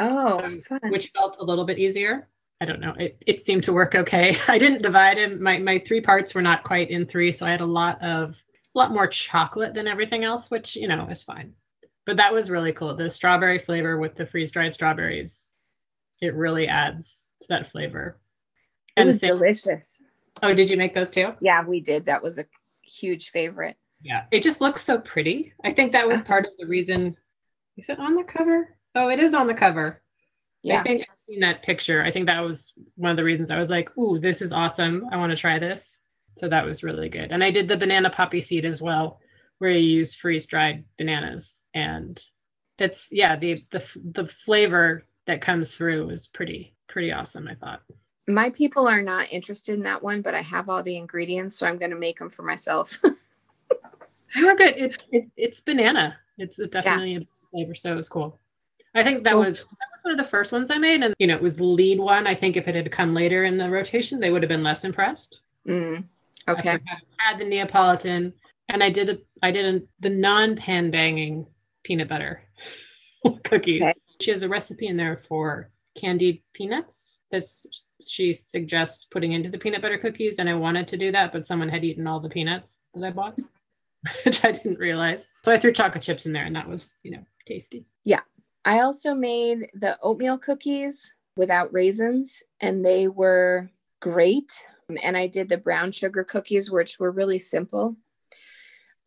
[0.00, 2.28] Oh, um, which felt a little bit easier.
[2.60, 2.92] I don't know.
[2.98, 4.36] It, it seemed to work okay.
[4.48, 5.40] I didn't divide it.
[5.40, 8.30] My my three parts were not quite in three, so I had a lot of
[8.74, 11.52] a lot more chocolate than everything else, which you know is fine.
[12.04, 12.96] But that was really cool.
[12.96, 15.54] The strawberry flavor with the freeze dried strawberries,
[16.20, 18.16] it really adds to that flavor.
[18.96, 20.02] It was same, delicious.
[20.42, 21.32] Oh, did you make those too?
[21.40, 22.06] Yeah, we did.
[22.06, 22.46] That was a
[22.82, 23.76] huge favorite.
[24.02, 25.52] Yeah, it just looks so pretty.
[25.64, 27.14] I think that was part of the reason.
[27.76, 28.76] Is it on the cover?
[28.94, 30.02] Oh, it is on the cover.
[30.62, 30.80] Yeah.
[30.80, 33.70] I think in that picture, I think that was one of the reasons I was
[33.70, 35.06] like, "Ooh, this is awesome!
[35.12, 36.00] I want to try this."
[36.36, 37.32] So that was really good.
[37.32, 39.20] And I did the banana poppy seed as well,
[39.58, 42.22] where you use freeze dried bananas, and
[42.78, 47.48] it's yeah, the the the flavor that comes through is pretty pretty awesome.
[47.48, 47.82] I thought.
[48.28, 51.66] My people are not interested in that one, but I have all the ingredients, so
[51.66, 53.00] I'm going to make them for myself.
[54.36, 54.74] you are good.
[54.76, 56.18] It's it, it's banana.
[56.36, 57.18] It's definitely yeah.
[57.20, 58.38] a flavor, so it was cool.
[58.94, 61.26] I think that was that was one of the first ones I made, and you
[61.26, 62.26] know, it was the lead one.
[62.26, 64.84] I think if it had come later in the rotation, they would have been less
[64.84, 65.40] impressed.
[65.66, 66.04] Mm,
[66.48, 66.72] okay.
[66.72, 66.80] I
[67.18, 68.34] had the Neapolitan,
[68.68, 71.46] and I did a, I did a, the non pan banging
[71.82, 72.42] peanut butter
[73.44, 73.82] cookies.
[73.82, 73.94] Okay.
[74.20, 77.44] She has a recipe in there for candied peanuts that
[78.06, 81.46] she suggests putting into the peanut butter cookies, and I wanted to do that, but
[81.46, 83.38] someone had eaten all the peanuts that I bought,
[84.24, 85.30] which I didn't realize.
[85.44, 87.86] So I threw chocolate chips in there, and that was you know tasty.
[88.04, 88.22] Yeah,
[88.64, 93.70] I also made the oatmeal cookies without raisins, and they were
[94.00, 94.52] great.
[95.02, 97.96] And I did the brown sugar cookies, which were really simple.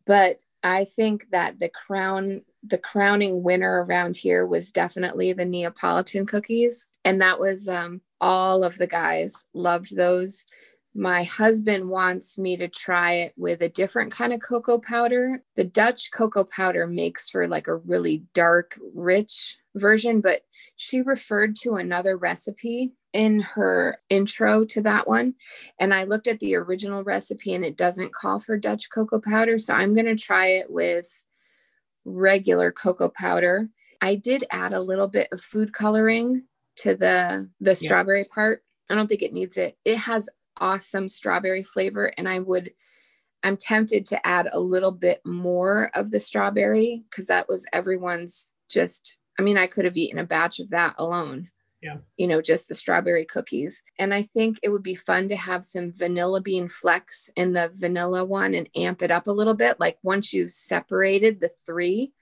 [0.06, 6.26] But I think that the crown, the crowning winner around here was definitely the Neapolitan
[6.26, 6.88] cookies.
[7.04, 10.46] And that was um, all of the guys loved those
[10.94, 15.42] my husband wants me to try it with a different kind of cocoa powder.
[15.56, 20.42] The Dutch cocoa powder makes for like a really dark, rich version, but
[20.76, 25.34] she referred to another recipe in her intro to that one.
[25.78, 29.58] And I looked at the original recipe and it doesn't call for Dutch cocoa powder.
[29.58, 31.24] So I'm going to try it with
[32.04, 33.68] regular cocoa powder.
[34.00, 36.44] I did add a little bit of food coloring
[36.76, 38.34] to the the strawberry yeah.
[38.34, 38.64] part.
[38.90, 39.76] I don't think it needs it.
[39.84, 40.28] It has
[40.58, 42.72] awesome strawberry flavor and I would
[43.42, 48.52] I'm tempted to add a little bit more of the strawberry because that was everyone's
[48.68, 51.50] just I mean I could have eaten a batch of that alone.
[51.82, 51.96] Yeah.
[52.16, 53.82] You know, just the strawberry cookies.
[53.98, 57.70] And I think it would be fun to have some vanilla bean flecks in the
[57.74, 59.80] vanilla one and amp it up a little bit.
[59.80, 62.12] Like once you've separated the three,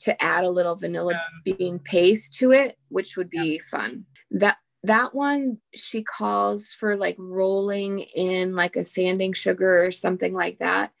[0.00, 3.78] to add a little vanilla bean paste to it, which would be yeah.
[3.78, 4.04] fun.
[4.30, 10.32] That that one she calls for like rolling in like a sanding sugar or something
[10.32, 10.92] like that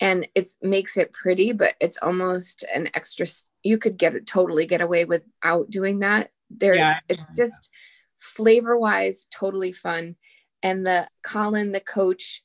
[0.00, 3.26] and it makes it pretty but it's almost an extra
[3.62, 6.98] you could get it totally get away without doing that there yeah.
[7.08, 7.70] it's just
[8.18, 10.16] flavor wise totally fun.
[10.62, 12.42] And the colin the coach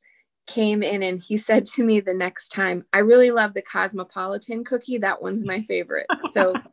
[0.48, 4.64] came in and he said to me the next time i really love the cosmopolitan
[4.64, 4.98] cookie.
[4.98, 6.08] That one's my favorite.
[6.32, 6.52] So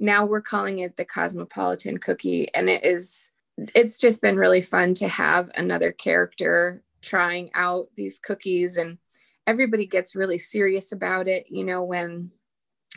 [0.00, 3.30] now we're calling it the cosmopolitan cookie and it is
[3.74, 8.98] it's just been really fun to have another character trying out these cookies and
[9.46, 12.30] everybody gets really serious about it you know when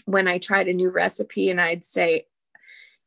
[0.05, 2.25] when i tried a new recipe and i'd say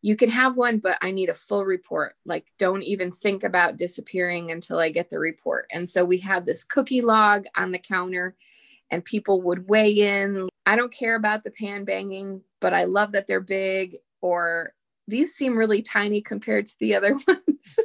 [0.05, 3.79] you can have one but i need a full report like don't even think about
[3.79, 7.79] disappearing until i get the report and so we had this cookie log on the
[7.79, 8.37] counter
[8.91, 13.13] and people would weigh in i don't care about the pan banging but i love
[13.13, 14.75] that they're big or
[15.07, 17.79] these seem really tiny compared to the other ones.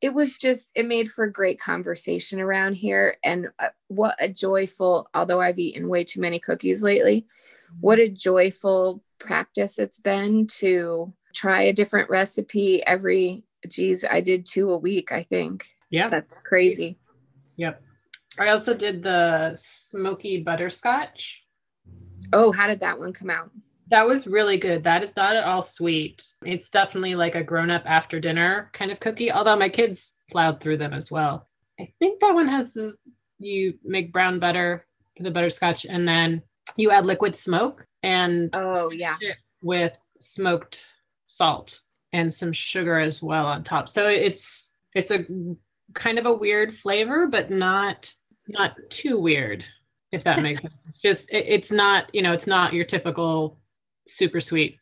[0.00, 3.16] it was just, it made for a great conversation around here.
[3.24, 7.26] And uh, what a joyful, although I've eaten way too many cookies lately,
[7.80, 14.46] what a joyful practice it's been to try a different recipe every, geez, I did
[14.46, 15.68] two a week, I think.
[15.90, 16.08] Yeah.
[16.08, 16.98] That's crazy.
[17.56, 17.82] Yep.
[18.38, 21.42] I also did the smoky butterscotch.
[22.32, 23.50] Oh, how did that one come out?
[23.90, 24.82] That was really good.
[24.82, 26.24] That is not at all sweet.
[26.44, 30.60] It's definitely like a grown up after dinner kind of cookie, although my kids plowed
[30.60, 31.48] through them as well.
[31.78, 32.96] I think that one has this
[33.38, 36.42] you make brown butter for the butterscotch and then
[36.76, 39.16] you add liquid smoke and oh yeah
[39.62, 40.86] with smoked
[41.26, 41.80] salt
[42.12, 43.88] and some sugar as well on top.
[43.88, 45.24] So it's it's a
[45.94, 48.12] kind of a weird flavor but not
[48.48, 49.64] not too weird
[50.14, 50.78] if that makes sense.
[50.88, 53.58] It's just it, it's not, you know, it's not your typical
[54.06, 54.78] super sweet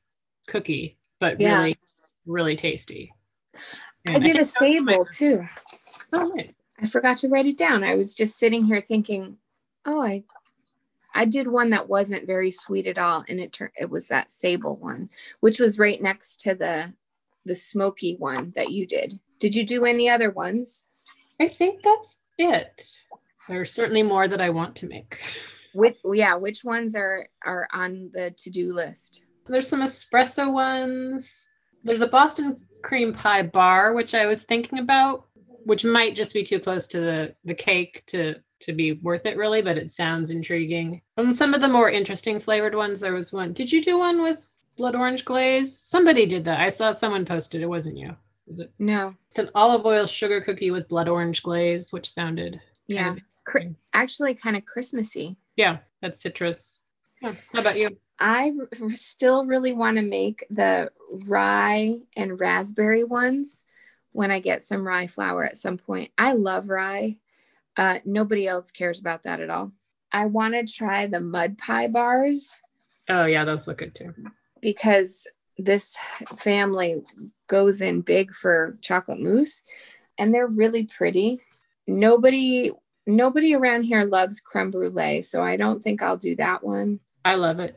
[0.46, 1.56] cookie, but yeah.
[1.56, 1.78] really,
[2.26, 3.12] really tasty.
[4.04, 5.40] And I did I a sable too.
[6.12, 6.30] Oh,
[6.80, 7.84] I forgot to write it down.
[7.84, 9.38] I was just sitting here thinking,
[9.86, 10.24] oh, I
[11.14, 14.30] I did one that wasn't very sweet at all, and it turned it was that
[14.30, 15.10] sable one,
[15.40, 16.92] which was right next to the
[17.44, 19.18] the smoky one that you did.
[19.38, 20.88] Did you do any other ones?
[21.40, 22.88] I think that's it.
[23.48, 25.18] There's certainly more that I want to make.
[25.74, 29.24] Which yeah, which ones are are on the to-do list?
[29.46, 31.48] There's some espresso ones.
[31.82, 35.26] There's a Boston cream pie bar, which I was thinking about,
[35.64, 39.36] which might just be too close to the the cake to to be worth it
[39.36, 41.02] really, but it sounds intriguing.
[41.16, 43.52] And some of the more interesting flavored ones, there was one.
[43.52, 45.76] Did you do one with blood orange glaze?
[45.78, 46.60] Somebody did that.
[46.60, 47.60] I saw someone posted.
[47.60, 48.16] It It wasn't you.
[48.46, 48.72] Was it?
[48.78, 49.14] No.
[49.30, 53.14] It's an olive oil sugar cookie with blood orange glaze, which sounded Yeah.
[53.44, 55.36] kind of Actually kind of Christmassy.
[55.56, 56.82] yeah, that's citrus.
[57.20, 57.34] Yeah.
[57.52, 57.96] How about you?
[58.18, 60.90] I r- still really want to make the
[61.26, 63.64] rye and raspberry ones
[64.12, 66.10] when I get some rye flour at some point.
[66.18, 67.16] I love rye.
[67.76, 69.72] Uh, nobody else cares about that at all.
[70.12, 72.60] I want to try the mud pie bars
[73.08, 74.14] Oh yeah, those look good too.
[74.60, 75.26] because
[75.58, 75.96] this
[76.38, 77.02] family
[77.48, 79.64] goes in big for chocolate mousse
[80.18, 81.40] and they're really pretty.
[81.86, 82.70] Nobody
[83.06, 87.00] nobody around here loves creme brulee, so I don't think I'll do that one.
[87.24, 87.76] I love it.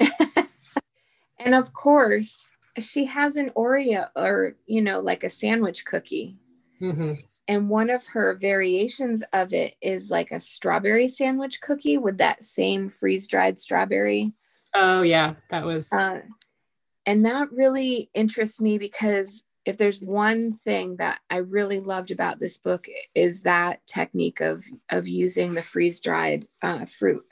[1.38, 6.36] And of course, she has an Oreo or, you know, like a sandwich cookie.
[6.78, 7.12] hmm
[7.48, 12.42] And one of her variations of it is like a strawberry sandwich cookie with that
[12.42, 14.32] same freeze dried strawberry.
[14.74, 16.20] Oh yeah, that was Uh,
[17.06, 22.38] and that really interests me because if there's one thing that I really loved about
[22.38, 22.84] this book
[23.14, 27.24] is that technique of of using the freeze dried uh, fruit.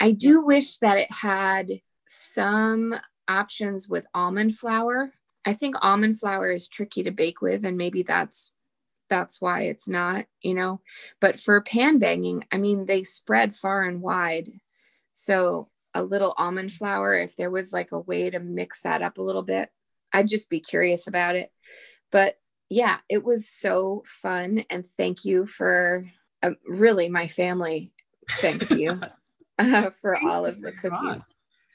[0.00, 2.94] I do wish that it had some
[3.28, 5.12] options with almond flour.
[5.46, 8.52] I think almond flour is tricky to bake with, and maybe that's
[9.12, 10.80] that's why it's not, you know.
[11.20, 14.50] But for pan banging, I mean, they spread far and wide.
[15.12, 19.18] So a little almond flour, if there was like a way to mix that up
[19.18, 19.68] a little bit,
[20.14, 21.52] I'd just be curious about it.
[22.10, 22.38] But
[22.70, 24.64] yeah, it was so fun.
[24.70, 26.06] And thank you for
[26.42, 27.92] uh, really my family.
[28.40, 28.98] Thanks you
[29.58, 31.26] uh, for all of the cookies.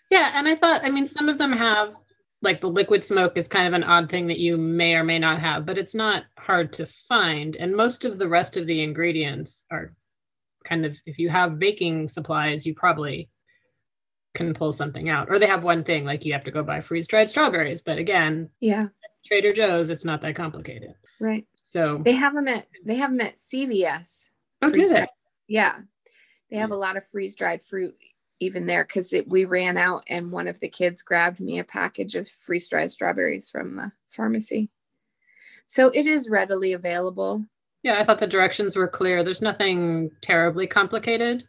[0.10, 1.94] Yeah, and I thought, I mean, some of them have
[2.42, 5.18] like the liquid smoke is kind of an odd thing that you may or may
[5.20, 7.56] not have, but it's not hard to find.
[7.56, 9.90] And most of the rest of the ingredients are
[10.64, 13.30] kind of, if you have baking supplies, you probably
[14.36, 15.30] can pull something out.
[15.32, 17.82] Or they have one thing, like you have to go buy freeze dried strawberries.
[17.82, 18.90] But again, Yeah,
[19.26, 20.94] Trader Joe's, it's not that complicated.
[21.20, 21.46] right.
[21.64, 24.30] So, They have them at they have them at CVS.
[24.62, 25.06] oh, do they?
[25.50, 25.76] Yeah,
[26.50, 27.96] they have a lot of freeze dried fruit
[28.40, 32.16] even there because we ran out and one of the kids grabbed me a package
[32.16, 34.70] of freeze dried strawberries from the pharmacy.
[35.66, 37.46] So it is readily available.
[37.84, 39.24] Yeah, I thought the directions were clear.
[39.24, 41.46] There's nothing terribly complicated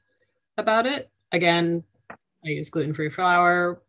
[0.56, 1.10] about it.
[1.32, 3.82] Again, I used gluten free flour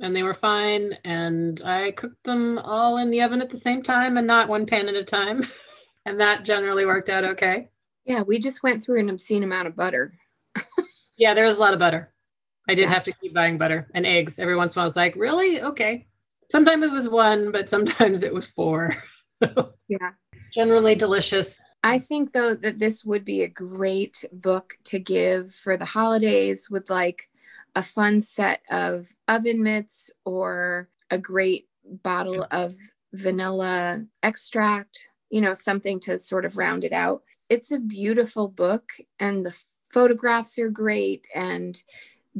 [0.00, 0.96] and they were fine.
[1.04, 4.66] And I cooked them all in the oven at the same time and not one
[4.66, 5.46] pan at a time.
[6.06, 7.68] and that generally worked out okay.
[8.04, 10.14] Yeah, we just went through an obscene amount of butter.
[11.18, 12.12] Yeah, there was a lot of butter.
[12.68, 12.90] I did Yeah.
[12.94, 14.38] have to keep buying butter and eggs.
[14.38, 15.62] Every once in a while, I was like, really?
[15.62, 16.06] Okay.
[16.50, 18.94] Sometimes it was one, but sometimes it was four.
[19.88, 20.10] Yeah.
[20.52, 21.56] Generally delicious.
[21.84, 26.68] I think though that this would be a great book to give for the holidays
[26.68, 27.30] with like
[27.74, 31.68] a fun set of oven mitts or a great
[32.02, 32.74] bottle of
[33.14, 37.22] vanilla extract, you know, something to sort of round it out.
[37.48, 38.90] It's a beautiful book
[39.20, 39.56] and the
[39.90, 41.82] photographs are great and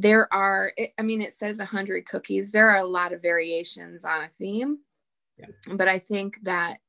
[0.01, 2.51] there are it- I mean it says 100 cookies.
[2.51, 4.79] There are a lot of variations on a theme.
[5.37, 5.47] Yeah.
[5.73, 6.79] But I think that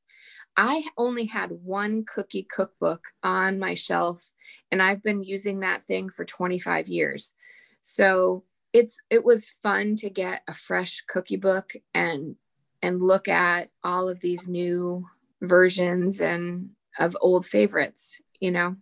[0.57, 4.31] I only had one cookie cookbook on my shelf
[4.71, 7.33] and I've been using that thing for 25 years.
[7.81, 12.35] So it's it was fun to get a fresh cookie book and
[12.81, 15.05] and look at all of these new
[15.41, 18.75] versions and of old favorites, you know.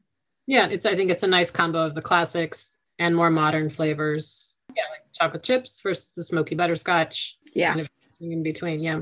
[0.48, 4.54] Yeah, it's I think it's a nice combo of the classics and more modern flavors.
[4.76, 7.38] Yeah, like chocolate chips versus the smoky butterscotch.
[7.56, 7.90] Yeah, Kind of
[8.22, 8.80] in between.
[8.82, 9.02] Yeah.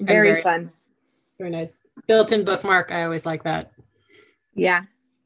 [0.00, 0.70] very, very- fun.
[1.38, 1.82] Very nice.
[2.06, 2.90] Built-in bookmark.
[2.90, 3.72] I always like that.
[4.54, 4.84] Yeah.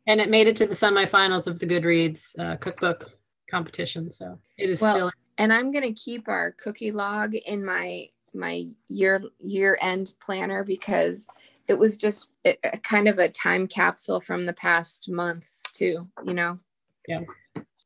[0.09, 3.05] And it made it to the semifinals of the Goodreads uh, cookbook
[3.49, 4.11] competition.
[4.11, 8.09] So it is Well, still and I'm going to keep our cookie log in my
[8.35, 11.29] my year year end planner because
[11.69, 16.09] it was just a, a kind of a time capsule from the past month too,
[16.25, 16.59] you know.
[17.07, 17.21] yeah.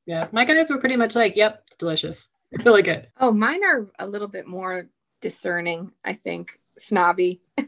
[0.07, 2.28] Yeah, my guys were pretty much like, "Yep, it's delicious,
[2.64, 4.86] really good." Oh, mine are a little bit more
[5.20, 7.40] discerning, I think, snobby.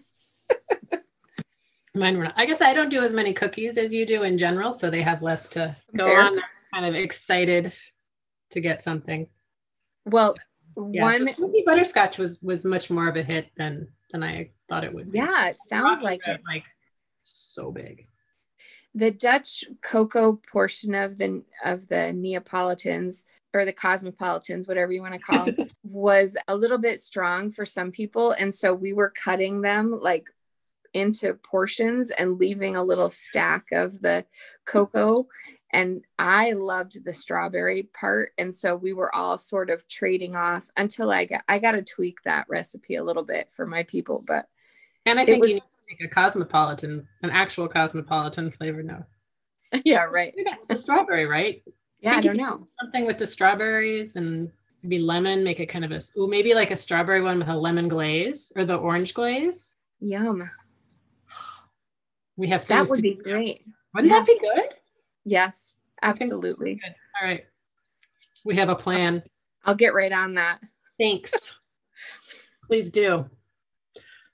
[1.95, 2.24] Mine were.
[2.24, 2.34] Not.
[2.37, 5.01] I guess I don't do as many cookies as you do in general, so they
[5.01, 6.20] have less to go Compare.
[6.20, 6.34] on.
[6.34, 7.72] They're kind of excited
[8.51, 9.26] to get something.
[10.05, 10.34] Well,
[10.93, 14.84] Yeah, One, so Butterscotch was was much more of a hit than than I thought
[14.84, 15.18] it would be.
[15.18, 16.43] yeah, it sounds like it.
[16.47, 16.66] like
[17.22, 18.07] so big.
[18.97, 25.14] The Dutch cocoa portion of the of the Neapolitans or the cosmopolitans, whatever you want
[25.14, 28.32] to call them, was a little bit strong for some people.
[28.32, 30.28] And so we were cutting them like
[30.94, 34.24] into portions and leaving a little stack of the
[34.64, 35.28] cocoa.
[35.70, 38.32] And I loved the strawberry part.
[38.38, 41.82] And so we were all sort of trading off until I got I got to
[41.82, 44.24] tweak that recipe a little bit for my people.
[44.26, 44.47] But
[45.07, 49.07] And I think was- you need to make a cosmopolitan, an actual cosmopolitan flavor now.
[49.84, 50.34] yeah, right.
[50.68, 51.62] The strawberry, right?
[52.00, 52.68] Yeah, I think don't know.
[52.80, 54.50] Something with the strawberries and
[54.82, 57.57] maybe lemon, make it kind of a ooh, maybe like a strawberry one with a
[57.57, 59.76] lemon glaze or the orange glaze.
[60.00, 60.48] Yum.
[62.36, 63.64] We have That would be great.
[63.94, 64.74] Wouldn't that be good?
[65.24, 66.80] Yes, absolutely.
[67.20, 67.44] All right.
[68.44, 69.22] We have a plan.
[69.64, 70.61] I'll get right on that.
[70.98, 71.32] Thanks.
[72.68, 73.28] Please do.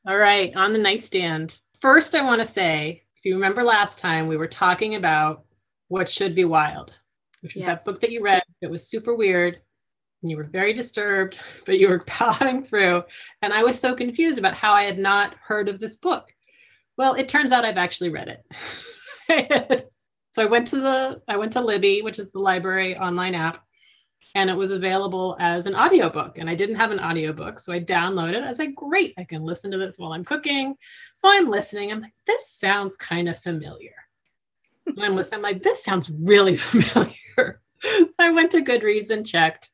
[0.07, 1.59] All right, on the nightstand.
[1.80, 5.44] First, I want to say, if you remember last time, we were talking about
[5.88, 6.98] what should be wild,
[7.40, 7.84] which was Yes.
[7.84, 8.42] that book that you read.
[8.62, 9.61] It was super weird,
[10.22, 13.05] and you were very disturbed, but you were plowing through,
[13.42, 16.28] and I was so confused about how I had not heard of this book.
[16.96, 18.40] Well, it turns out I've actually read
[19.28, 19.88] it.
[20.32, 23.64] so I went to the I went to Libby, which is the library online app,
[24.35, 27.80] and it was available as an audiobook and i didn't have an audiobook so i
[27.80, 28.45] downloaded it.
[28.45, 30.74] I was like great i can listen to this while i'm cooking.
[31.14, 33.95] So i'm listening i'm like this sounds kind of familiar.
[34.87, 37.61] And i'm listening i'm like this sounds really familiar.
[37.83, 39.70] So i went to goodreads and checked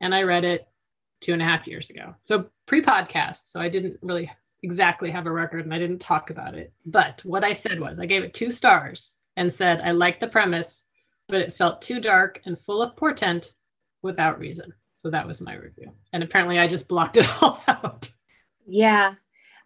[0.00, 0.66] and i read it
[1.20, 2.14] two and a half years ago.
[2.22, 4.30] So pre-podcast so i didn't really
[4.62, 6.72] exactly have a record and i didn't talk about it.
[6.86, 10.28] But what i said was i gave it two stars and said i liked the
[10.28, 10.84] premise
[11.28, 13.54] but it felt too dark and full of portent
[14.04, 14.72] without reason.
[14.96, 15.92] So that was my review.
[16.12, 18.08] And apparently I just blocked it all out.
[18.66, 19.14] Yeah.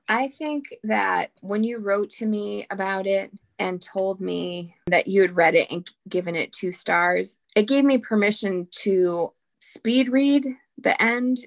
[0.09, 5.21] I think that when you wrote to me about it and told me that you
[5.21, 10.47] had read it and given it two stars, it gave me permission to speed read
[10.79, 11.39] the end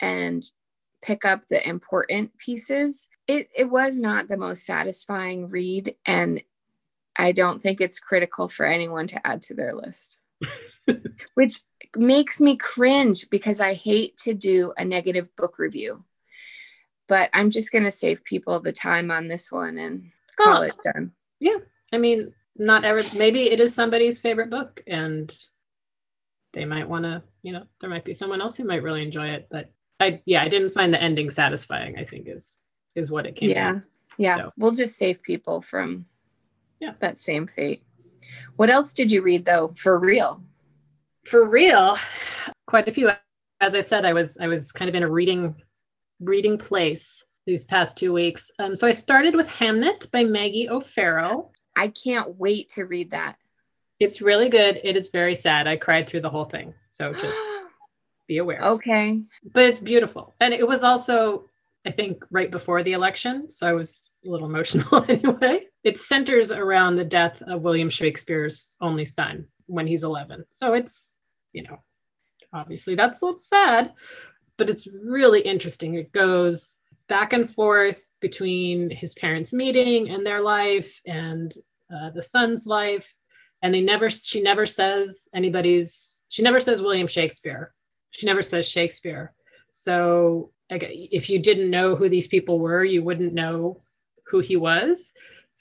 [0.00, 0.42] and
[1.02, 3.08] pick up the important pieces.
[3.28, 6.42] It, it was not the most satisfying read, and
[7.16, 10.18] I don't think it's critical for anyone to add to their list,
[11.34, 11.60] which
[11.96, 16.04] makes me cringe because I hate to do a negative book review.
[17.08, 20.62] But I'm just going to save people the time on this one and call Oh.
[20.62, 21.12] it done.
[21.40, 21.58] Yeah.
[21.92, 25.34] I mean, not ever, maybe it is somebody's favorite book and
[26.52, 29.28] they might want to, you know, there might be someone else who might really enjoy
[29.28, 29.48] it.
[29.50, 29.70] But
[30.00, 32.58] I, yeah, I didn't find the ending satisfying, I think is,
[32.96, 33.72] is what it came Yeah.
[33.72, 33.80] to.
[34.16, 34.36] Yeah.
[34.38, 36.06] So- We'll just save people from
[36.80, 36.94] Yeah.
[37.00, 37.82] that same fate.
[38.56, 40.42] What else did you read though, for real?
[41.24, 41.96] For real,
[42.66, 43.10] quite a few.
[43.60, 45.54] As I said, I was, I was kind of in a reading,
[46.20, 48.50] reading place these past two weeks.
[48.58, 51.52] Um, so I started with Hamnet by Maggie O'Farrell.
[51.76, 53.36] I can't wait to read that.
[54.00, 54.80] It's really good.
[54.82, 55.68] It is very sad.
[55.68, 56.74] I cried through the whole thing.
[56.90, 57.40] So just
[58.26, 58.60] be aware.
[58.62, 59.22] okay.
[59.52, 60.34] But it's beautiful.
[60.40, 61.46] And it was also,
[61.86, 63.48] I think, right before the election.
[63.48, 65.66] So I was a little emotional anyway.
[65.84, 70.44] It centers around the death of William Shakespeare's only son when he's 11.
[70.52, 71.11] So it's,
[71.52, 71.78] you know,
[72.52, 73.92] obviously that's a little sad,
[74.56, 75.94] but it's really interesting.
[75.94, 76.78] It goes
[77.08, 81.52] back and forth between his parents meeting and their life and
[81.94, 83.12] uh, the son's life.
[83.62, 87.72] And they never she never says anybody's she never says william shakespeare.
[88.10, 89.34] She never says shakespeare.
[89.70, 93.80] So if you didn't know who these people were you wouldn't know
[94.26, 95.12] who he was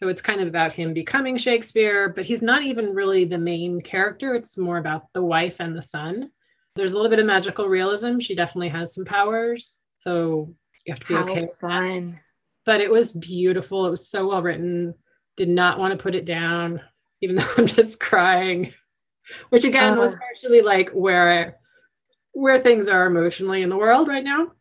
[0.02, 3.82] so it's kind of about him becoming shakespeare but he's not even really the main
[3.82, 6.28] character it's more about the wife and the son
[6.76, 10.54] there's a little bit of magical realism she definitely has some powers so
[10.86, 12.12] you have to be How okay with fun.
[12.66, 13.86] but it was beautiful.
[13.86, 14.95] It was so well written.
[15.38, 16.82] Did not want to put it down,
[17.22, 18.74] even though I'm just crying.
[19.49, 20.18] Which again was Oh.
[20.18, 21.60] partially like where
[22.32, 24.54] where things are emotionally in the world right now.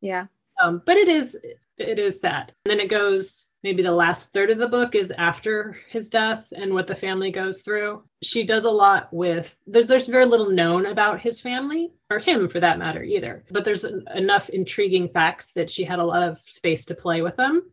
[0.00, 0.26] Yeah.
[0.60, 1.36] Um, but it is
[1.78, 2.52] it is sad.
[2.64, 6.52] And then it goes maybe the last third of the book is after his death
[6.56, 8.02] and what the family goes through.
[8.22, 12.48] She does a lot with there's there's very little known about his family or him
[12.48, 13.44] for that matter either.
[13.50, 17.22] But there's en- enough intriguing facts that she had a lot of space to play
[17.22, 17.70] with them.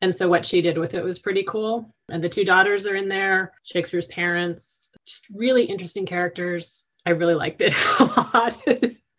[0.00, 1.90] And so what she did with it was pretty cool.
[2.08, 6.84] And the two daughters are in there, Shakespeare's parents, just really interesting characters.
[7.04, 8.62] I really liked it a lot.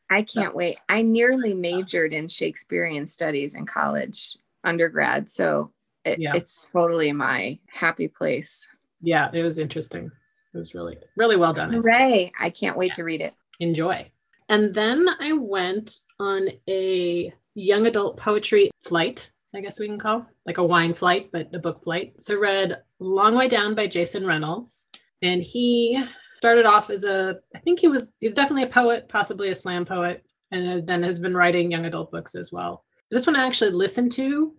[0.10, 0.80] I can't wait.
[0.88, 5.30] I nearly majored in Shakespearean studies in college, undergrad.
[5.30, 5.72] So
[6.10, 6.34] it, Yeah.
[6.36, 8.68] it's totally my happy place.
[9.02, 10.12] yeah, it was interesting.
[10.54, 11.72] It was really, really well done.
[11.72, 12.32] Hooray.
[12.40, 13.34] I can't wait to read it.
[13.60, 14.06] Enjoy.
[14.50, 20.26] And then I went on a young adult poetry flight, I guess we can call
[20.46, 22.14] like a wine flight, but a book flight.
[22.20, 24.88] So I read Long Way Down by Jason Reynolds.
[25.22, 26.04] And he
[26.38, 29.86] started off as a, I think he was, he's definitely a poet, possibly a slam
[29.86, 32.86] poet, and then has been writing young adult books as well.
[33.12, 34.54] This one I actually listened to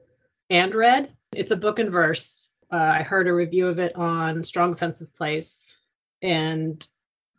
[0.50, 1.12] and read.
[1.32, 2.50] It's a book in verse.
[2.72, 5.76] Uh, I heard a review of it on Strong Sense of Place,
[6.22, 6.86] and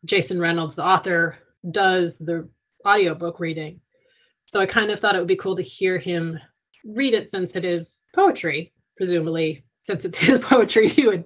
[0.05, 1.37] Jason Reynolds, the author,
[1.71, 2.47] does the
[2.85, 3.79] audiobook reading.
[4.47, 6.39] So I kind of thought it would be cool to hear him
[6.85, 11.25] read it since it is poetry, presumably, since it's his poetry, he would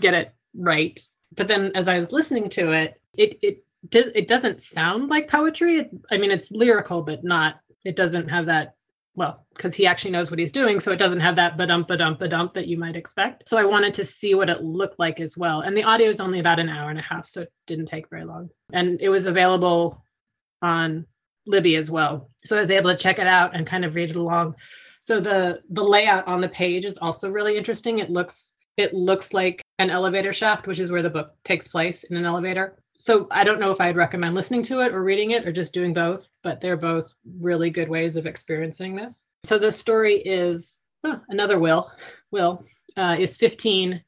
[0.00, 1.00] get it right.
[1.36, 5.78] But then as I was listening to it, it it it doesn't sound like poetry.
[5.78, 7.60] It, I mean, it's lyrical, but not.
[7.84, 8.76] It doesn't have that
[9.14, 10.80] well, because he actually knows what he's doing.
[10.80, 13.48] So it doesn't have that ba-dump, ba-dump, ba-dump that you might expect.
[13.48, 15.60] So I wanted to see what it looked like as well.
[15.60, 18.08] And the audio is only about an hour and a half, so it didn't take
[18.08, 18.48] very long.
[18.72, 20.02] And it was available
[20.62, 21.06] on
[21.46, 22.30] Libby as well.
[22.44, 24.54] So I was able to check it out and kind of read it along.
[25.00, 27.98] So the the layout on the page is also really interesting.
[27.98, 32.04] It looks it looks like an elevator shaft, which is where the book takes place
[32.04, 35.32] in an elevator so I don't know if I'd recommend listening to it or reading
[35.32, 39.26] it or just doing both, but they're both really good ways of experiencing this.
[39.42, 41.90] So the story is oh, another Will.
[42.30, 42.64] Will
[42.96, 44.00] uh, is 15,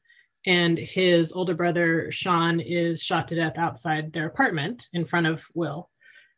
[0.45, 5.43] and his older brother Sean is shot to death outside their apartment in front of
[5.53, 5.89] Will.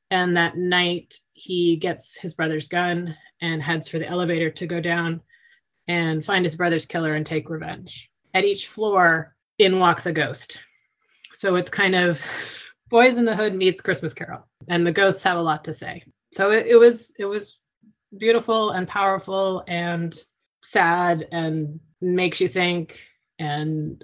[0.10, 4.82] And that night, he gets his brother's gun and heads for the elevator to go
[4.82, 5.22] down
[5.88, 8.10] and find his brother's killer and take revenge.
[8.34, 10.60] At each floor, in walks a ghost
[11.38, 12.20] so it's kind of
[12.92, 16.02] Boyz n the Hood meets Christmas Carol, and the ghosts have a lot to say.
[16.32, 17.60] So it, it was it was
[18.18, 20.18] beautiful and powerful and
[20.64, 23.00] sad and makes you think.
[23.40, 24.04] And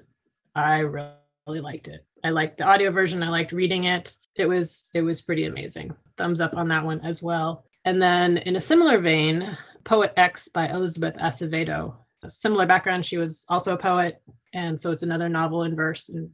[0.55, 2.05] I really liked it.
[2.23, 3.23] I liked the audio version.
[3.23, 4.15] I liked reading it.
[4.35, 5.93] It was it was pretty amazing.
[6.17, 7.65] Thumbs up on that one as well.
[7.85, 11.95] And then in a similar vein, Poet X by Elizabeth Acevedo.
[12.23, 13.05] A similar background.
[13.05, 14.21] She was also a poet,
[14.53, 16.29] and so it's another novel in verse and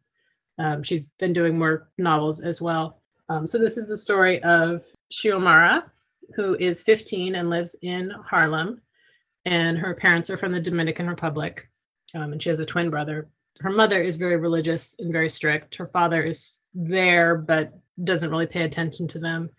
[0.60, 3.02] um, she's been doing more novels as well.
[3.30, 5.84] Um, so this is the story of Xiomara,
[6.36, 8.82] who is 15 and lives in Harlem,
[9.46, 11.70] and her parents are from the Dominican Republic,
[12.14, 13.30] um, and she has a twin brother.
[13.62, 15.76] Her mother is very religious and very strict.
[15.76, 19.50] Her father is there, but doesn't really pay attention to them.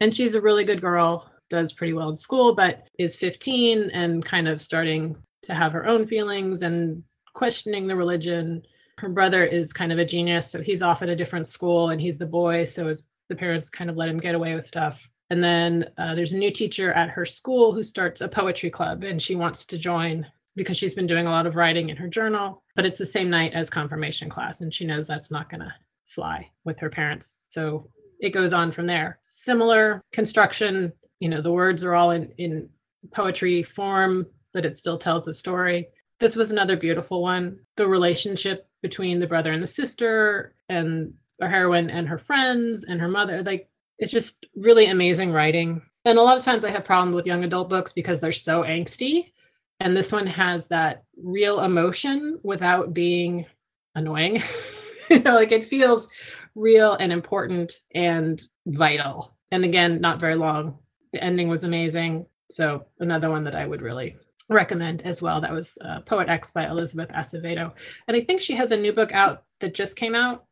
[0.00, 4.24] And she's a really good girl, does pretty well in school, but is 15 and
[4.24, 7.02] kind of starting to have her own feelings and
[7.34, 8.62] questioning the religion
[8.98, 12.00] her brother is kind of a genius, so he's off at a different school and
[12.00, 15.08] he's the boy, so his, the parents kind of let him get away with stuff.
[15.30, 19.04] And then uh, there's a new teacher at her school who starts a poetry club
[19.04, 22.08] and she wants to join because she's been doing a lot of writing in her
[22.08, 25.60] journal, but it's the same night as confirmation class and she knows that's not going
[25.60, 25.74] to
[26.06, 27.46] fly with her parents.
[27.50, 27.88] So
[28.20, 29.18] it goes on from there.
[29.22, 32.68] Similar construction, you know, the words are all in, in
[33.12, 35.88] poetry form, but it still tells the story.
[36.20, 37.58] This was another beautiful one.
[37.76, 41.10] The relationship between the brother and the sister and
[41.40, 43.42] our heroine and her friends and her mother.
[43.42, 43.66] Like
[43.98, 45.80] it's just really amazing writing.
[46.04, 48.62] And a lot of times I have problems with young adult books because they're so
[48.62, 49.32] angsty.
[49.80, 53.46] And this one has that real emotion without being
[53.94, 54.42] annoying.
[55.10, 56.10] you know, like it feels
[56.54, 59.34] real and important and vital.
[59.50, 60.78] And again, not very long.
[61.14, 62.26] The ending was amazing.
[62.50, 64.14] So another one that I would really
[64.48, 65.40] recommend as well.
[65.40, 67.72] That was uh, Poet X by Elizabeth Acevedo.
[68.08, 70.44] And I think she has a new book out that just came out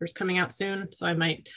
[0.00, 0.92] or is coming out soon.
[0.92, 1.48] So I might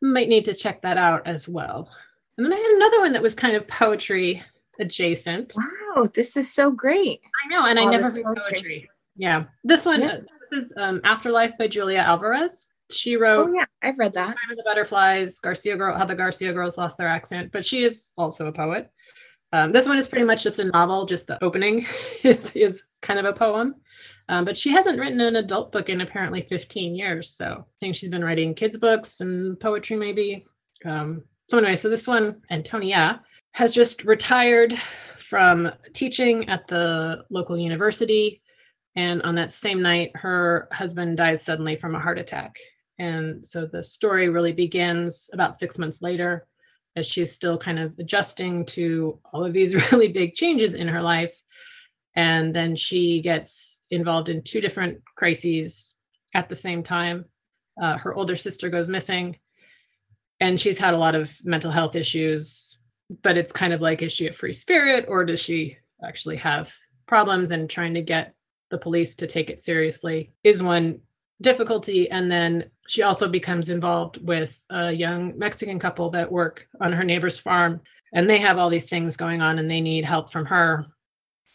[0.00, 1.90] might need to check that out as well.
[2.36, 4.42] And then I had another one that was kind of poetry
[4.78, 5.54] adjacent.
[5.96, 7.20] Wow, this is so great.
[7.44, 8.52] I know, and All I never read poetry.
[8.52, 8.88] poetry.
[9.16, 9.44] Yeah.
[9.64, 10.18] This one, yeah.
[10.18, 12.68] this is um, Afterlife by Julia Alvarez.
[12.90, 14.26] She wrote Oh yeah, I've read that.
[14.28, 17.82] Time of the Butterflies, Garcia Girl, How the Garcia Girls Lost Their Accent, but she
[17.82, 18.90] is also a poet.
[19.52, 21.86] Um, this one is pretty much just a novel, just the opening
[22.22, 23.74] is, is kind of a poem.
[24.28, 27.30] Um, but she hasn't written an adult book in apparently 15 years.
[27.30, 30.44] So I think she's been writing kids' books and poetry, maybe.
[30.84, 33.22] Um, so, anyway, so this one, Antonia,
[33.52, 34.78] has just retired
[35.18, 38.42] from teaching at the local university.
[38.96, 42.56] And on that same night, her husband dies suddenly from a heart attack.
[42.98, 46.46] And so the story really begins about six months later
[46.96, 51.02] as she's still kind of adjusting to all of these really big changes in her
[51.02, 51.34] life.
[52.16, 55.94] And then she gets involved in two different crises
[56.34, 57.24] at the same time.
[57.80, 59.38] Uh, her older sister goes missing,
[60.40, 62.78] and she's had a lot of mental health issues.
[63.22, 66.72] But it's kind of like, is she a free spirit or does she actually have
[67.06, 67.50] problems?
[67.50, 68.34] And trying to get
[68.70, 71.00] the police to take it seriously is one
[71.40, 72.10] difficulty.
[72.10, 77.04] And then she also becomes involved with a young Mexican couple that work on her
[77.04, 77.80] neighbor's farm.
[78.12, 80.86] And they have all these things going on and they need help from her.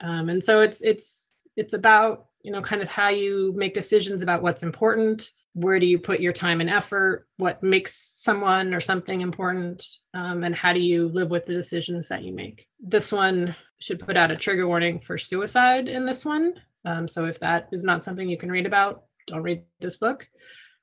[0.02, 4.22] Um, and so it's it's it's about you know kind of how you make decisions
[4.22, 8.82] about what's important where do you put your time and effort what makes someone or
[8.82, 13.12] something important um, and how do you live with the decisions that you make this
[13.12, 16.54] one should put out a trigger warning for suicide in this one
[16.86, 20.28] um, so if that is not something you can read about don't read this book.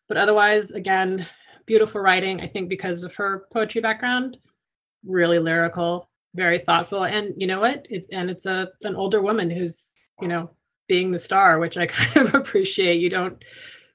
[0.09, 1.27] But otherwise again
[1.67, 4.37] beautiful writing i think because of her poetry background.
[5.05, 7.87] Really lyrical very thoughtful and you know what?
[7.91, 10.51] It, and it's a an older woman who's you know
[10.89, 13.01] being the star which i kind of appreciate.
[13.01, 13.43] You don't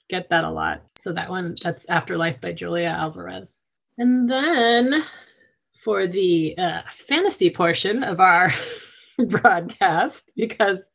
[0.09, 0.83] get that a lot.
[0.97, 3.63] So that one that's afterlife by julia alvarez.
[3.97, 5.03] And then
[5.83, 8.51] for the uh, fantasy portion of our
[9.27, 10.89] broadcast because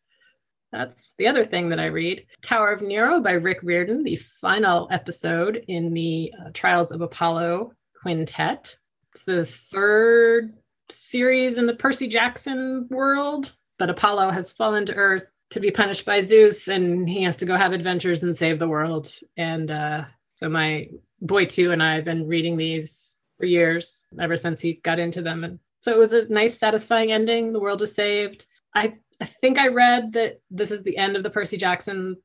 [0.73, 2.27] that's the other thing that I read.
[2.43, 7.73] Tower of Nero by Rick Riordan, the final episode in the uh, Trials of Apollo
[8.01, 8.77] quintet.
[9.13, 10.55] It's the third
[10.89, 16.05] series in the Percy Jackson world, but Apollo has fallen to Earth to be punished
[16.05, 19.13] by Zeus, and he has to go have adventures and save the world.
[19.37, 20.05] And uh,
[20.37, 20.89] so my
[21.21, 25.23] boy two and I have been reading these for years, ever since he got into
[25.23, 25.43] them.
[25.43, 27.53] And so it was a nice, satisfying ending.
[27.53, 28.47] The world is saved.
[28.75, 32.17] I I think I read that this is the end of the Percy Jackson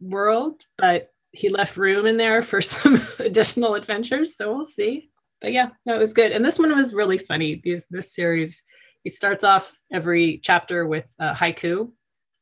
[0.00, 4.36] world, but he left room in there for some additional adventures.
[4.36, 5.10] So we'll see
[5.40, 6.32] but yeah, no, it was good.
[6.32, 7.60] And this one was really funny.
[7.64, 8.62] These this series,
[9.04, 11.90] he starts off every chapter with a haiku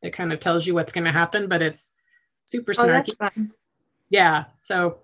[0.03, 1.95] that kind of tells you what's going to happen, but it's
[2.47, 3.15] super oh, snarky.
[3.21, 3.45] Oh,
[4.11, 4.45] yeah.
[4.63, 4.99] So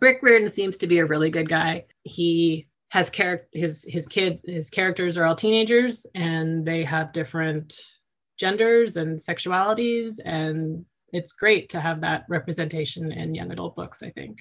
[0.00, 1.86] Rick Riordan seems to be a really good guy.
[2.02, 7.74] He has character his his kid his characters are all teenagers and they have different
[8.38, 14.10] genders and sexualities and it's great to have that representation in young adult books i
[14.10, 14.38] think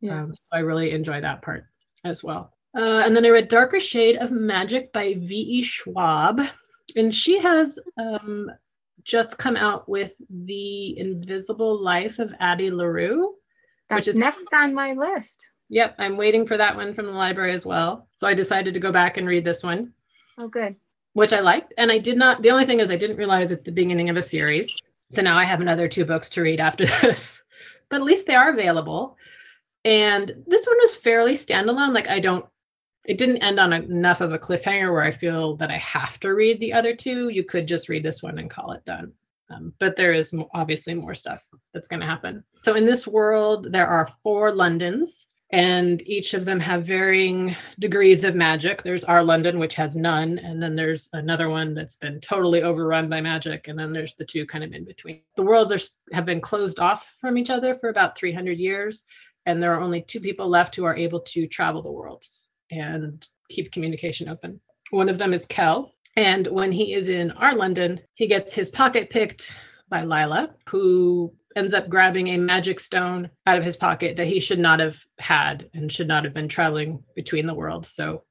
[0.00, 0.22] yeah.
[0.22, 1.64] Um, I really enjoy that part
[2.04, 2.52] as well.
[2.76, 5.62] Uh, and then I read Darker Shade of Magic by V.E.
[5.62, 6.40] Schwab.
[6.96, 8.50] And she has um,
[9.04, 13.34] just come out with The Invisible Life of Addie LaRue.
[13.88, 15.46] That's which is next on my list.
[15.70, 18.08] Yep, I'm waiting for that one from the library as well.
[18.16, 19.92] So I decided to go back and read this one.
[20.38, 20.76] Oh, good.
[21.12, 21.74] Which I liked.
[21.76, 24.16] And I did not, the only thing is I didn't realize it's the beginning of
[24.16, 24.74] a series.
[25.10, 27.42] So now I have another two books to read after this.
[27.90, 29.16] But at least they are available.
[29.84, 31.94] And this one was fairly standalone.
[31.94, 32.46] Like I don't,
[33.04, 36.34] it didn't end on enough of a cliffhanger where I feel that I have to
[36.34, 37.28] read the other two.
[37.30, 39.12] You could just read this one and call it done.
[39.50, 41.42] Um, but there is obviously more stuff
[41.72, 42.44] that's going to happen.
[42.62, 48.22] So in this world, there are four Londons, and each of them have varying degrees
[48.22, 48.82] of magic.
[48.82, 53.08] There's our London, which has none, and then there's another one that's been totally overrun
[53.08, 55.22] by magic, and then there's the two kind of in between.
[55.36, 59.04] The worlds are have been closed off from each other for about 300 years,
[59.46, 63.26] and there are only two people left who are able to travel the worlds and
[63.48, 64.60] keep communication open.
[64.90, 68.68] One of them is Kell, and when he is in our London, he gets his
[68.68, 69.50] pocket picked
[69.88, 74.40] by Lila, who ends up grabbing a magic stone out of his pocket that he
[74.40, 77.88] should not have had and should not have been traveling between the worlds.
[77.88, 78.24] So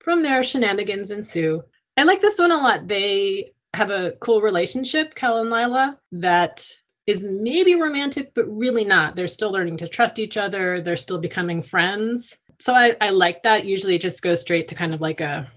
[0.00, 1.62] from there, shenanigans ensue.
[1.96, 2.88] I like this one a lot.
[2.88, 6.68] They have a cool relationship, Cal and Lila, that
[7.06, 9.16] is maybe romantic, but really not.
[9.16, 10.80] They're still learning to trust each other.
[10.80, 12.36] They're still becoming friends.
[12.60, 13.64] So I, I like that.
[13.64, 15.50] Usually it just goes straight to kind of like a,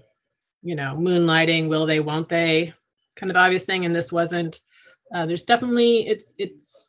[0.62, 2.72] you know, moonlighting, will they, won't they
[3.16, 3.84] kind of obvious thing.
[3.84, 4.60] And this wasn't.
[5.14, 6.85] Uh, there's definitely, it's, it's,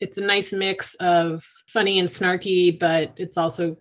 [0.00, 3.76] it's a nice mix of funny and snarky, but it's also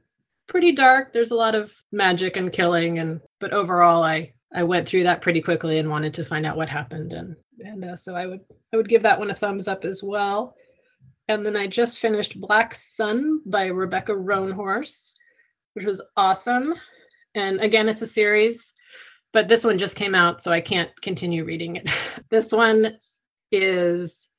[0.47, 1.13] pretty dark.
[1.13, 2.99] There's a lot of magic and killing.
[2.99, 6.57] And, but overall, I, I went through that pretty quickly and wanted to find out
[6.57, 7.13] what happened.
[7.13, 8.41] And and uh, so I would
[8.74, 10.55] I would give that one a thumbs up as well.
[11.28, 15.13] And then I just finished Black Sun by Rebecca Roanhorse,
[15.74, 16.76] which was awesome.
[17.34, 18.74] And again, it's a series,
[19.34, 21.89] but this one just came out, so I can't continue reading it.
[22.30, 22.97] this one
[23.51, 24.30] is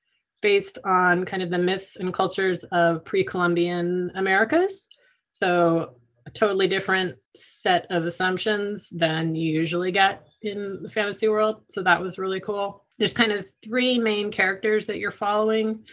[0.42, 4.88] based on kind of the myths and cultures of pre-Columbian Americas.
[5.32, 11.62] So a totally different set of assumptions than you usually get in the fantasy world.
[11.70, 15.84] So that was really cool there's kind of three main characters that you're following,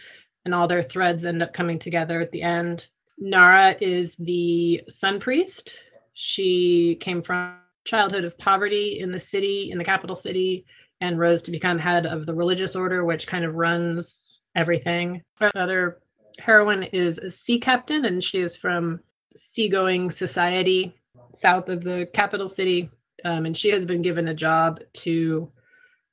[0.44, 2.88] and all their threads end up coming together at the end.
[3.18, 5.76] Nara is the sun priest.
[6.14, 10.64] She came from childhood of poverty in the city, in the capital city,
[11.00, 15.22] and rose to become head of the religious order, which kind of runs everything.
[15.40, 15.98] Another
[16.38, 19.00] heroine is a sea captain, and she is from
[19.36, 20.94] seagoing society
[21.34, 22.90] south of the capital city.
[23.24, 25.50] Um, and she has been given a job to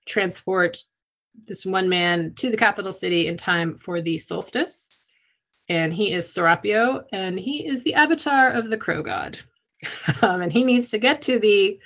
[0.06, 0.84] transport
[1.48, 4.90] this one man to the capital city in time for the solstice.
[5.70, 9.40] and he is Serapio, and he is the avatar of the crow god.
[10.22, 11.80] um, and he needs to get to the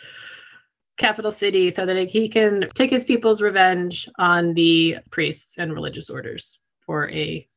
[0.97, 6.09] capital city so that he can take his people's revenge on the priests and religious
[6.09, 7.47] orders for a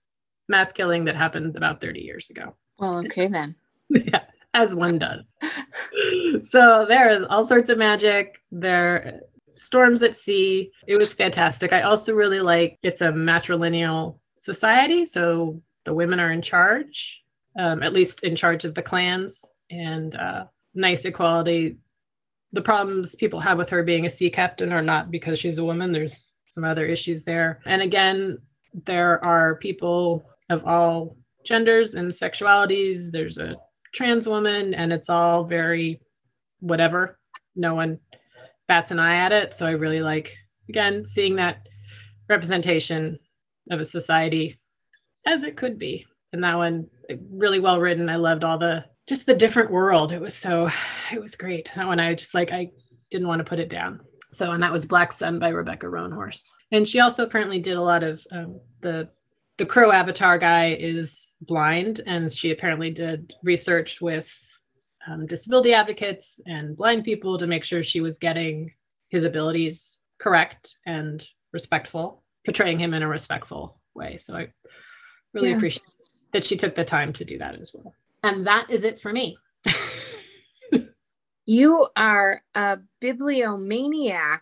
[0.49, 2.55] mass killing that happened about 30 years ago.
[2.79, 3.55] Well, okay then.
[3.89, 4.23] yeah,
[4.55, 5.25] as one does.
[6.45, 8.41] so there is all sorts of magic.
[8.51, 9.21] There
[9.59, 10.71] storms at sea.
[10.87, 11.73] It was fantastic.
[11.73, 17.23] I also really like it's a matrilineal society, so the women are in charge,
[17.59, 21.77] um, at least in charge of the clans, and uh, nice equality.
[22.53, 25.65] The problems people have with her being a sea captain are not because she's a
[25.65, 25.93] woman.
[25.93, 27.61] There's some other issues there.
[27.67, 28.39] And again,
[28.87, 33.11] there are people of all genders and sexualities.
[33.11, 33.57] There's a
[33.95, 36.01] trans woman, and it's all very
[36.61, 37.19] whatever.
[37.55, 37.99] No one
[38.67, 39.55] bats an eye at it.
[39.55, 40.35] So I really like,
[40.69, 41.69] again, seeing that
[42.29, 43.19] representation
[43.71, 44.59] of a society
[45.27, 46.07] as it could be.
[46.33, 46.89] And that one,
[47.31, 48.09] really well written.
[48.09, 50.13] I loved all the just the different world.
[50.13, 50.69] It was so,
[51.13, 51.73] it was great.
[51.75, 52.71] That one, I just like, I
[53.11, 54.01] didn't want to put it down.
[54.31, 56.51] So, and that was Black Sun by Rebecca Roanhorse.
[56.71, 59.09] And she also apparently did a lot of um, the
[59.57, 64.33] the crow avatar guy is blind, and she apparently did research with
[65.09, 68.73] um, disability advocates and blind people to make sure she was getting
[69.09, 74.17] his abilities correct and respectful, portraying him in a respectful way.
[74.17, 74.53] So I
[75.33, 75.57] really yeah.
[75.57, 75.83] appreciate
[76.33, 77.95] that she took the time to do that as well.
[78.23, 79.39] And that is it for me.
[81.47, 84.41] you are a bibliomaniac.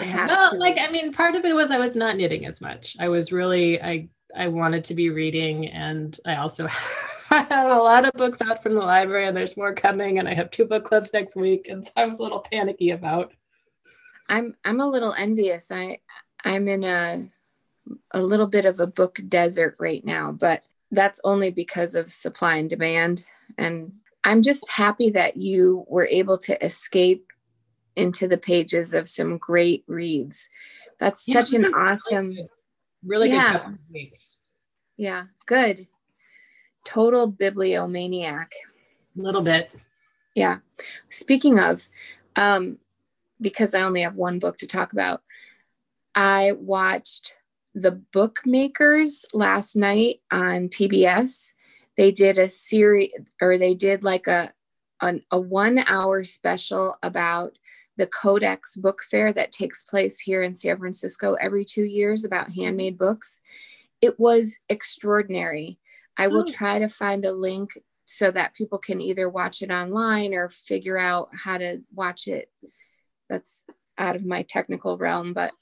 [0.00, 2.96] No, like I mean, part of it was I was not knitting as much.
[3.00, 6.66] I was really I I wanted to be reading, and I also
[7.28, 10.34] have a lot of books out from the library, and there's more coming, and I
[10.34, 13.32] have two book clubs next week, and so I was a little panicky about.
[14.28, 15.72] I'm I'm a little envious.
[15.72, 15.98] I
[16.44, 17.28] I'm in a
[18.12, 22.56] a little bit of a book desert right now, but that's only because of supply
[22.56, 23.26] and demand.
[23.56, 23.92] And
[24.24, 27.26] I'm just happy that you were able to escape
[27.96, 30.50] into the pages of some great reads.
[30.98, 32.36] That's yeah, such an awesome,
[33.04, 33.52] really yeah.
[33.52, 34.36] good weeks.
[34.96, 35.86] Yeah, good.
[36.84, 38.46] Total bibliomaniac.
[39.16, 39.70] A little bit.
[40.34, 40.58] Yeah.
[41.08, 41.88] Speaking of,
[42.36, 42.78] um,
[43.40, 45.22] because I only have one book to talk about,
[46.14, 47.34] I watched
[47.80, 51.52] the bookmakers last night on PBS.
[51.96, 53.10] They did a series
[53.40, 54.52] or they did like a
[55.00, 57.56] an, a one hour special about
[57.96, 62.52] the Codex Book Fair that takes place here in San Francisco every two years about
[62.52, 63.40] handmade books.
[64.00, 65.78] It was extraordinary.
[66.16, 66.52] I will oh.
[66.52, 70.98] try to find a link so that people can either watch it online or figure
[70.98, 72.50] out how to watch it.
[73.28, 73.66] That's
[73.98, 75.52] out of my technical realm, but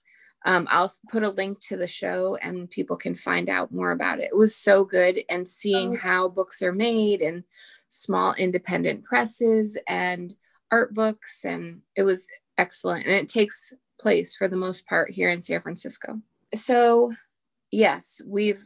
[0.46, 4.20] um, I'll put a link to the show and people can find out more about
[4.20, 4.30] it.
[4.30, 5.98] It was so good and seeing oh.
[5.98, 7.42] how books are made and
[7.88, 10.34] small independent presses and
[10.70, 12.28] art books and it was
[12.58, 16.20] excellent and it takes place for the most part here in San Francisco.
[16.54, 17.12] So,
[17.72, 18.64] yes, we've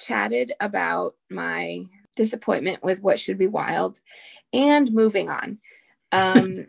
[0.00, 1.84] chatted about my
[2.16, 4.00] disappointment with what should be wild
[4.52, 5.58] and moving on.
[6.10, 6.68] Um,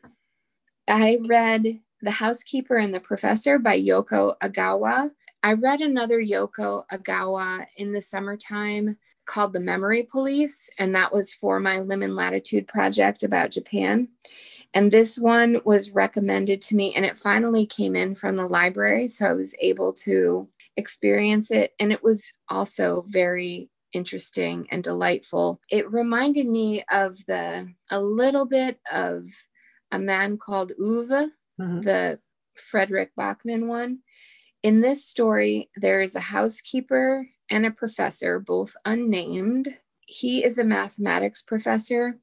[0.86, 5.12] I read The Housekeeper and the Professor by Yoko Ogawa.
[5.44, 11.34] I read another Yoko Ogawa in the summertime called The Memory Police, and that was
[11.34, 14.08] for my Lemon Latitude project about Japan.
[14.74, 19.08] And this one was recommended to me, and it finally came in from the library.
[19.08, 20.48] So I was able to
[20.78, 21.74] experience it.
[21.80, 25.60] And it was also very interesting and delightful.
[25.70, 29.26] It reminded me of the, a little bit of
[29.92, 31.30] a man called Ove,
[31.60, 31.82] mm-hmm.
[31.82, 32.20] the
[32.56, 34.00] Fredrik Backman one.
[34.62, 39.78] In this story, there is a housekeeper and a professor, both unnamed.
[40.06, 42.18] He is a mathematics professor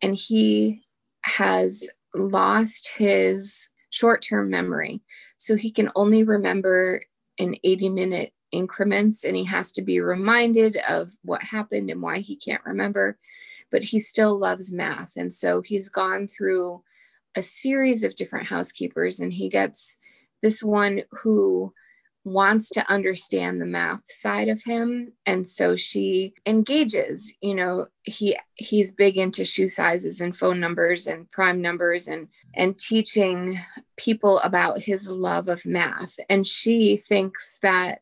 [0.00, 0.82] and he
[1.22, 5.02] has lost his short term memory.
[5.36, 7.02] So he can only remember
[7.38, 12.18] in 80 minute increments and he has to be reminded of what happened and why
[12.18, 13.18] he can't remember.
[13.70, 15.16] But he still loves math.
[15.16, 16.82] And so he's gone through
[17.36, 19.98] a series of different housekeepers and he gets
[20.42, 21.72] this one who
[22.24, 28.34] wants to understand the math side of him and so she engages you know he
[28.54, 33.58] he's big into shoe sizes and phone numbers and prime numbers and and teaching
[33.96, 36.16] people about his love of math.
[36.28, 38.00] And she thinks that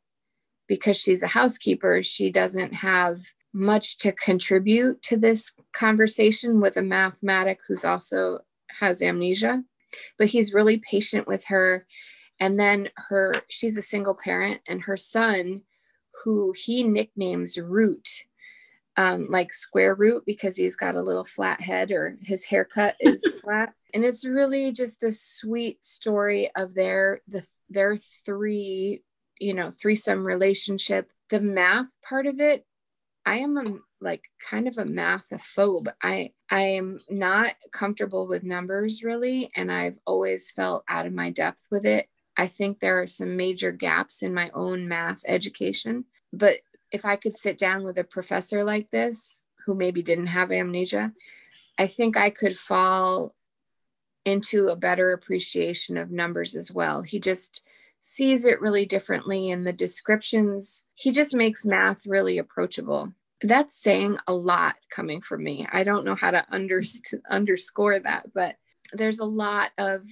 [0.68, 3.18] because she's a housekeeper she doesn't have
[3.52, 8.38] much to contribute to this conversation with a mathematic who's also
[8.80, 9.62] has amnesia
[10.18, 11.86] but he's really patient with her
[12.40, 15.62] and then her she's a single parent and her son
[16.24, 18.08] who he nicknames root
[18.96, 23.24] um, like square root because he's got a little flat head or his haircut is
[23.44, 23.72] flat.
[23.94, 29.02] And it's really just this sweet story of their the their three,
[29.40, 31.10] you know, threesome relationship.
[31.30, 32.66] The math part of it,
[33.24, 35.92] I am a, like kind of a mathophobe.
[36.02, 41.30] I I am not comfortable with numbers really, and I've always felt out of my
[41.30, 42.08] depth with it.
[42.36, 46.58] I think there are some major gaps in my own math education, but
[46.90, 51.12] if I could sit down with a professor like this who maybe didn't have amnesia,
[51.78, 53.34] I think I could fall
[54.24, 57.02] into a better appreciation of numbers as well.
[57.02, 57.66] He just
[58.00, 63.12] sees it really differently and the descriptions, he just makes math really approachable.
[63.42, 65.66] That's saying a lot coming from me.
[65.70, 66.82] I don't know how to under,
[67.30, 68.56] underscore that, but
[68.92, 70.06] there's a lot of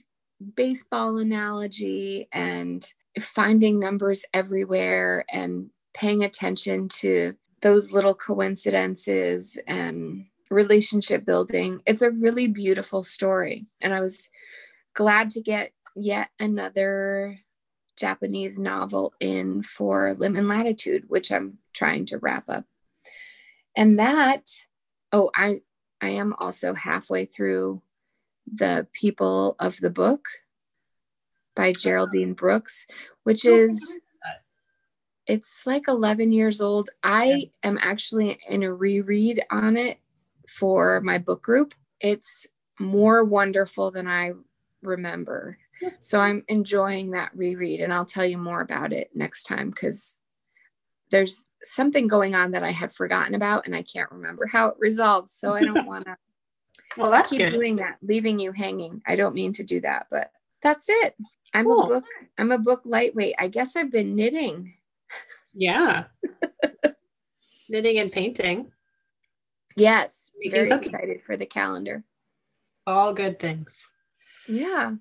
[0.54, 2.84] baseball analogy and
[3.18, 11.80] finding numbers everywhere and paying attention to those little coincidences and relationship building.
[11.86, 13.66] It's a really beautiful story.
[13.80, 14.30] And I was
[14.94, 17.40] glad to get yet another
[17.96, 22.64] Japanese novel in for Limb Latitude, which I'm trying to wrap up.
[23.80, 24.44] And that,
[25.10, 25.62] oh, I
[26.02, 27.80] I am also halfway through
[28.46, 30.28] The People of the Book
[31.56, 32.86] by Geraldine Brooks,
[33.22, 34.02] which is
[35.26, 36.90] it's like 11 years old.
[37.02, 39.98] I am actually in a reread on it
[40.46, 41.72] for my book group.
[42.00, 42.46] It's
[42.78, 44.32] more wonderful than I
[44.82, 45.56] remember.
[46.00, 50.18] So I'm enjoying that reread, and I'll tell you more about it next time because
[51.10, 54.76] there's something going on that I had forgotten about and I can't remember how it
[54.78, 55.32] resolves.
[55.32, 56.16] So I don't want to
[56.96, 57.50] well, that's keep good.
[57.52, 59.00] doing that, leaving you hanging.
[59.06, 60.30] I don't mean to do that, but
[60.62, 61.14] that's it.
[61.54, 61.84] I'm Cool.
[61.84, 62.04] a book.
[62.38, 63.34] I'm a book lightweight.
[63.38, 64.74] I guess I've been knitting.
[65.54, 66.04] Yeah.
[67.68, 68.72] Knitting and painting,
[69.76, 72.02] Yes, Making very excited for the calendar.
[72.86, 73.86] all good things.
[74.48, 74.92] Yeah.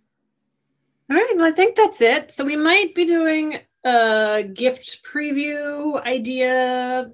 [1.10, 1.34] All right.
[1.36, 2.31] Well, I think that's it.
[2.31, 7.12] So we might be doing a gift preview idea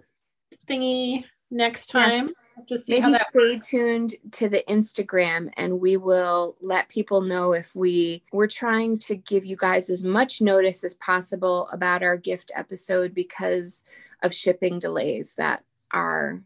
[0.68, 2.32] thingy next time.
[2.70, 7.54] To see how Maybe stay tuned to the Instagram and we will let people know
[7.54, 12.16] if we we're trying to give you guys as much notice as possible about our
[12.16, 13.84] gift episode because
[14.24, 16.42] of shipping delays that are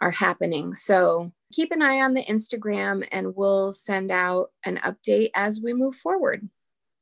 [0.00, 0.72] are happening.
[0.74, 5.72] So keep an eye on the Instagram and we'll send out an update as we
[5.72, 6.48] move forward.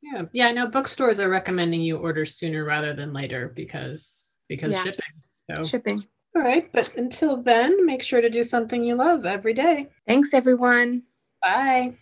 [0.05, 0.47] Yeah, yeah.
[0.49, 4.83] I know bookstores are recommending you order sooner rather than later because because Yeah.
[4.85, 5.23] shipping.
[5.51, 6.03] So Shipping.
[6.37, 9.89] all right, but until then, make sure to do something you love every day.
[10.07, 11.05] Thanks everyone.
[11.43, 11.95] Bye.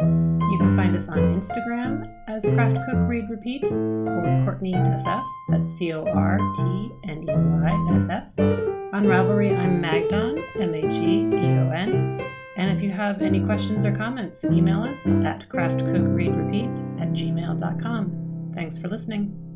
[0.51, 6.39] You can find us on Instagram as craftcookreadrepeat or Cortney SF, that's C O R
[6.55, 8.23] T N E Y S F.
[8.39, 12.19] On Ravelry, I'm Magdon, M A G D O N.
[12.57, 18.51] And if you have any questions or comments, email us at craftcookreadrepeat at gmail.com.
[18.55, 19.48] Thanks for listening.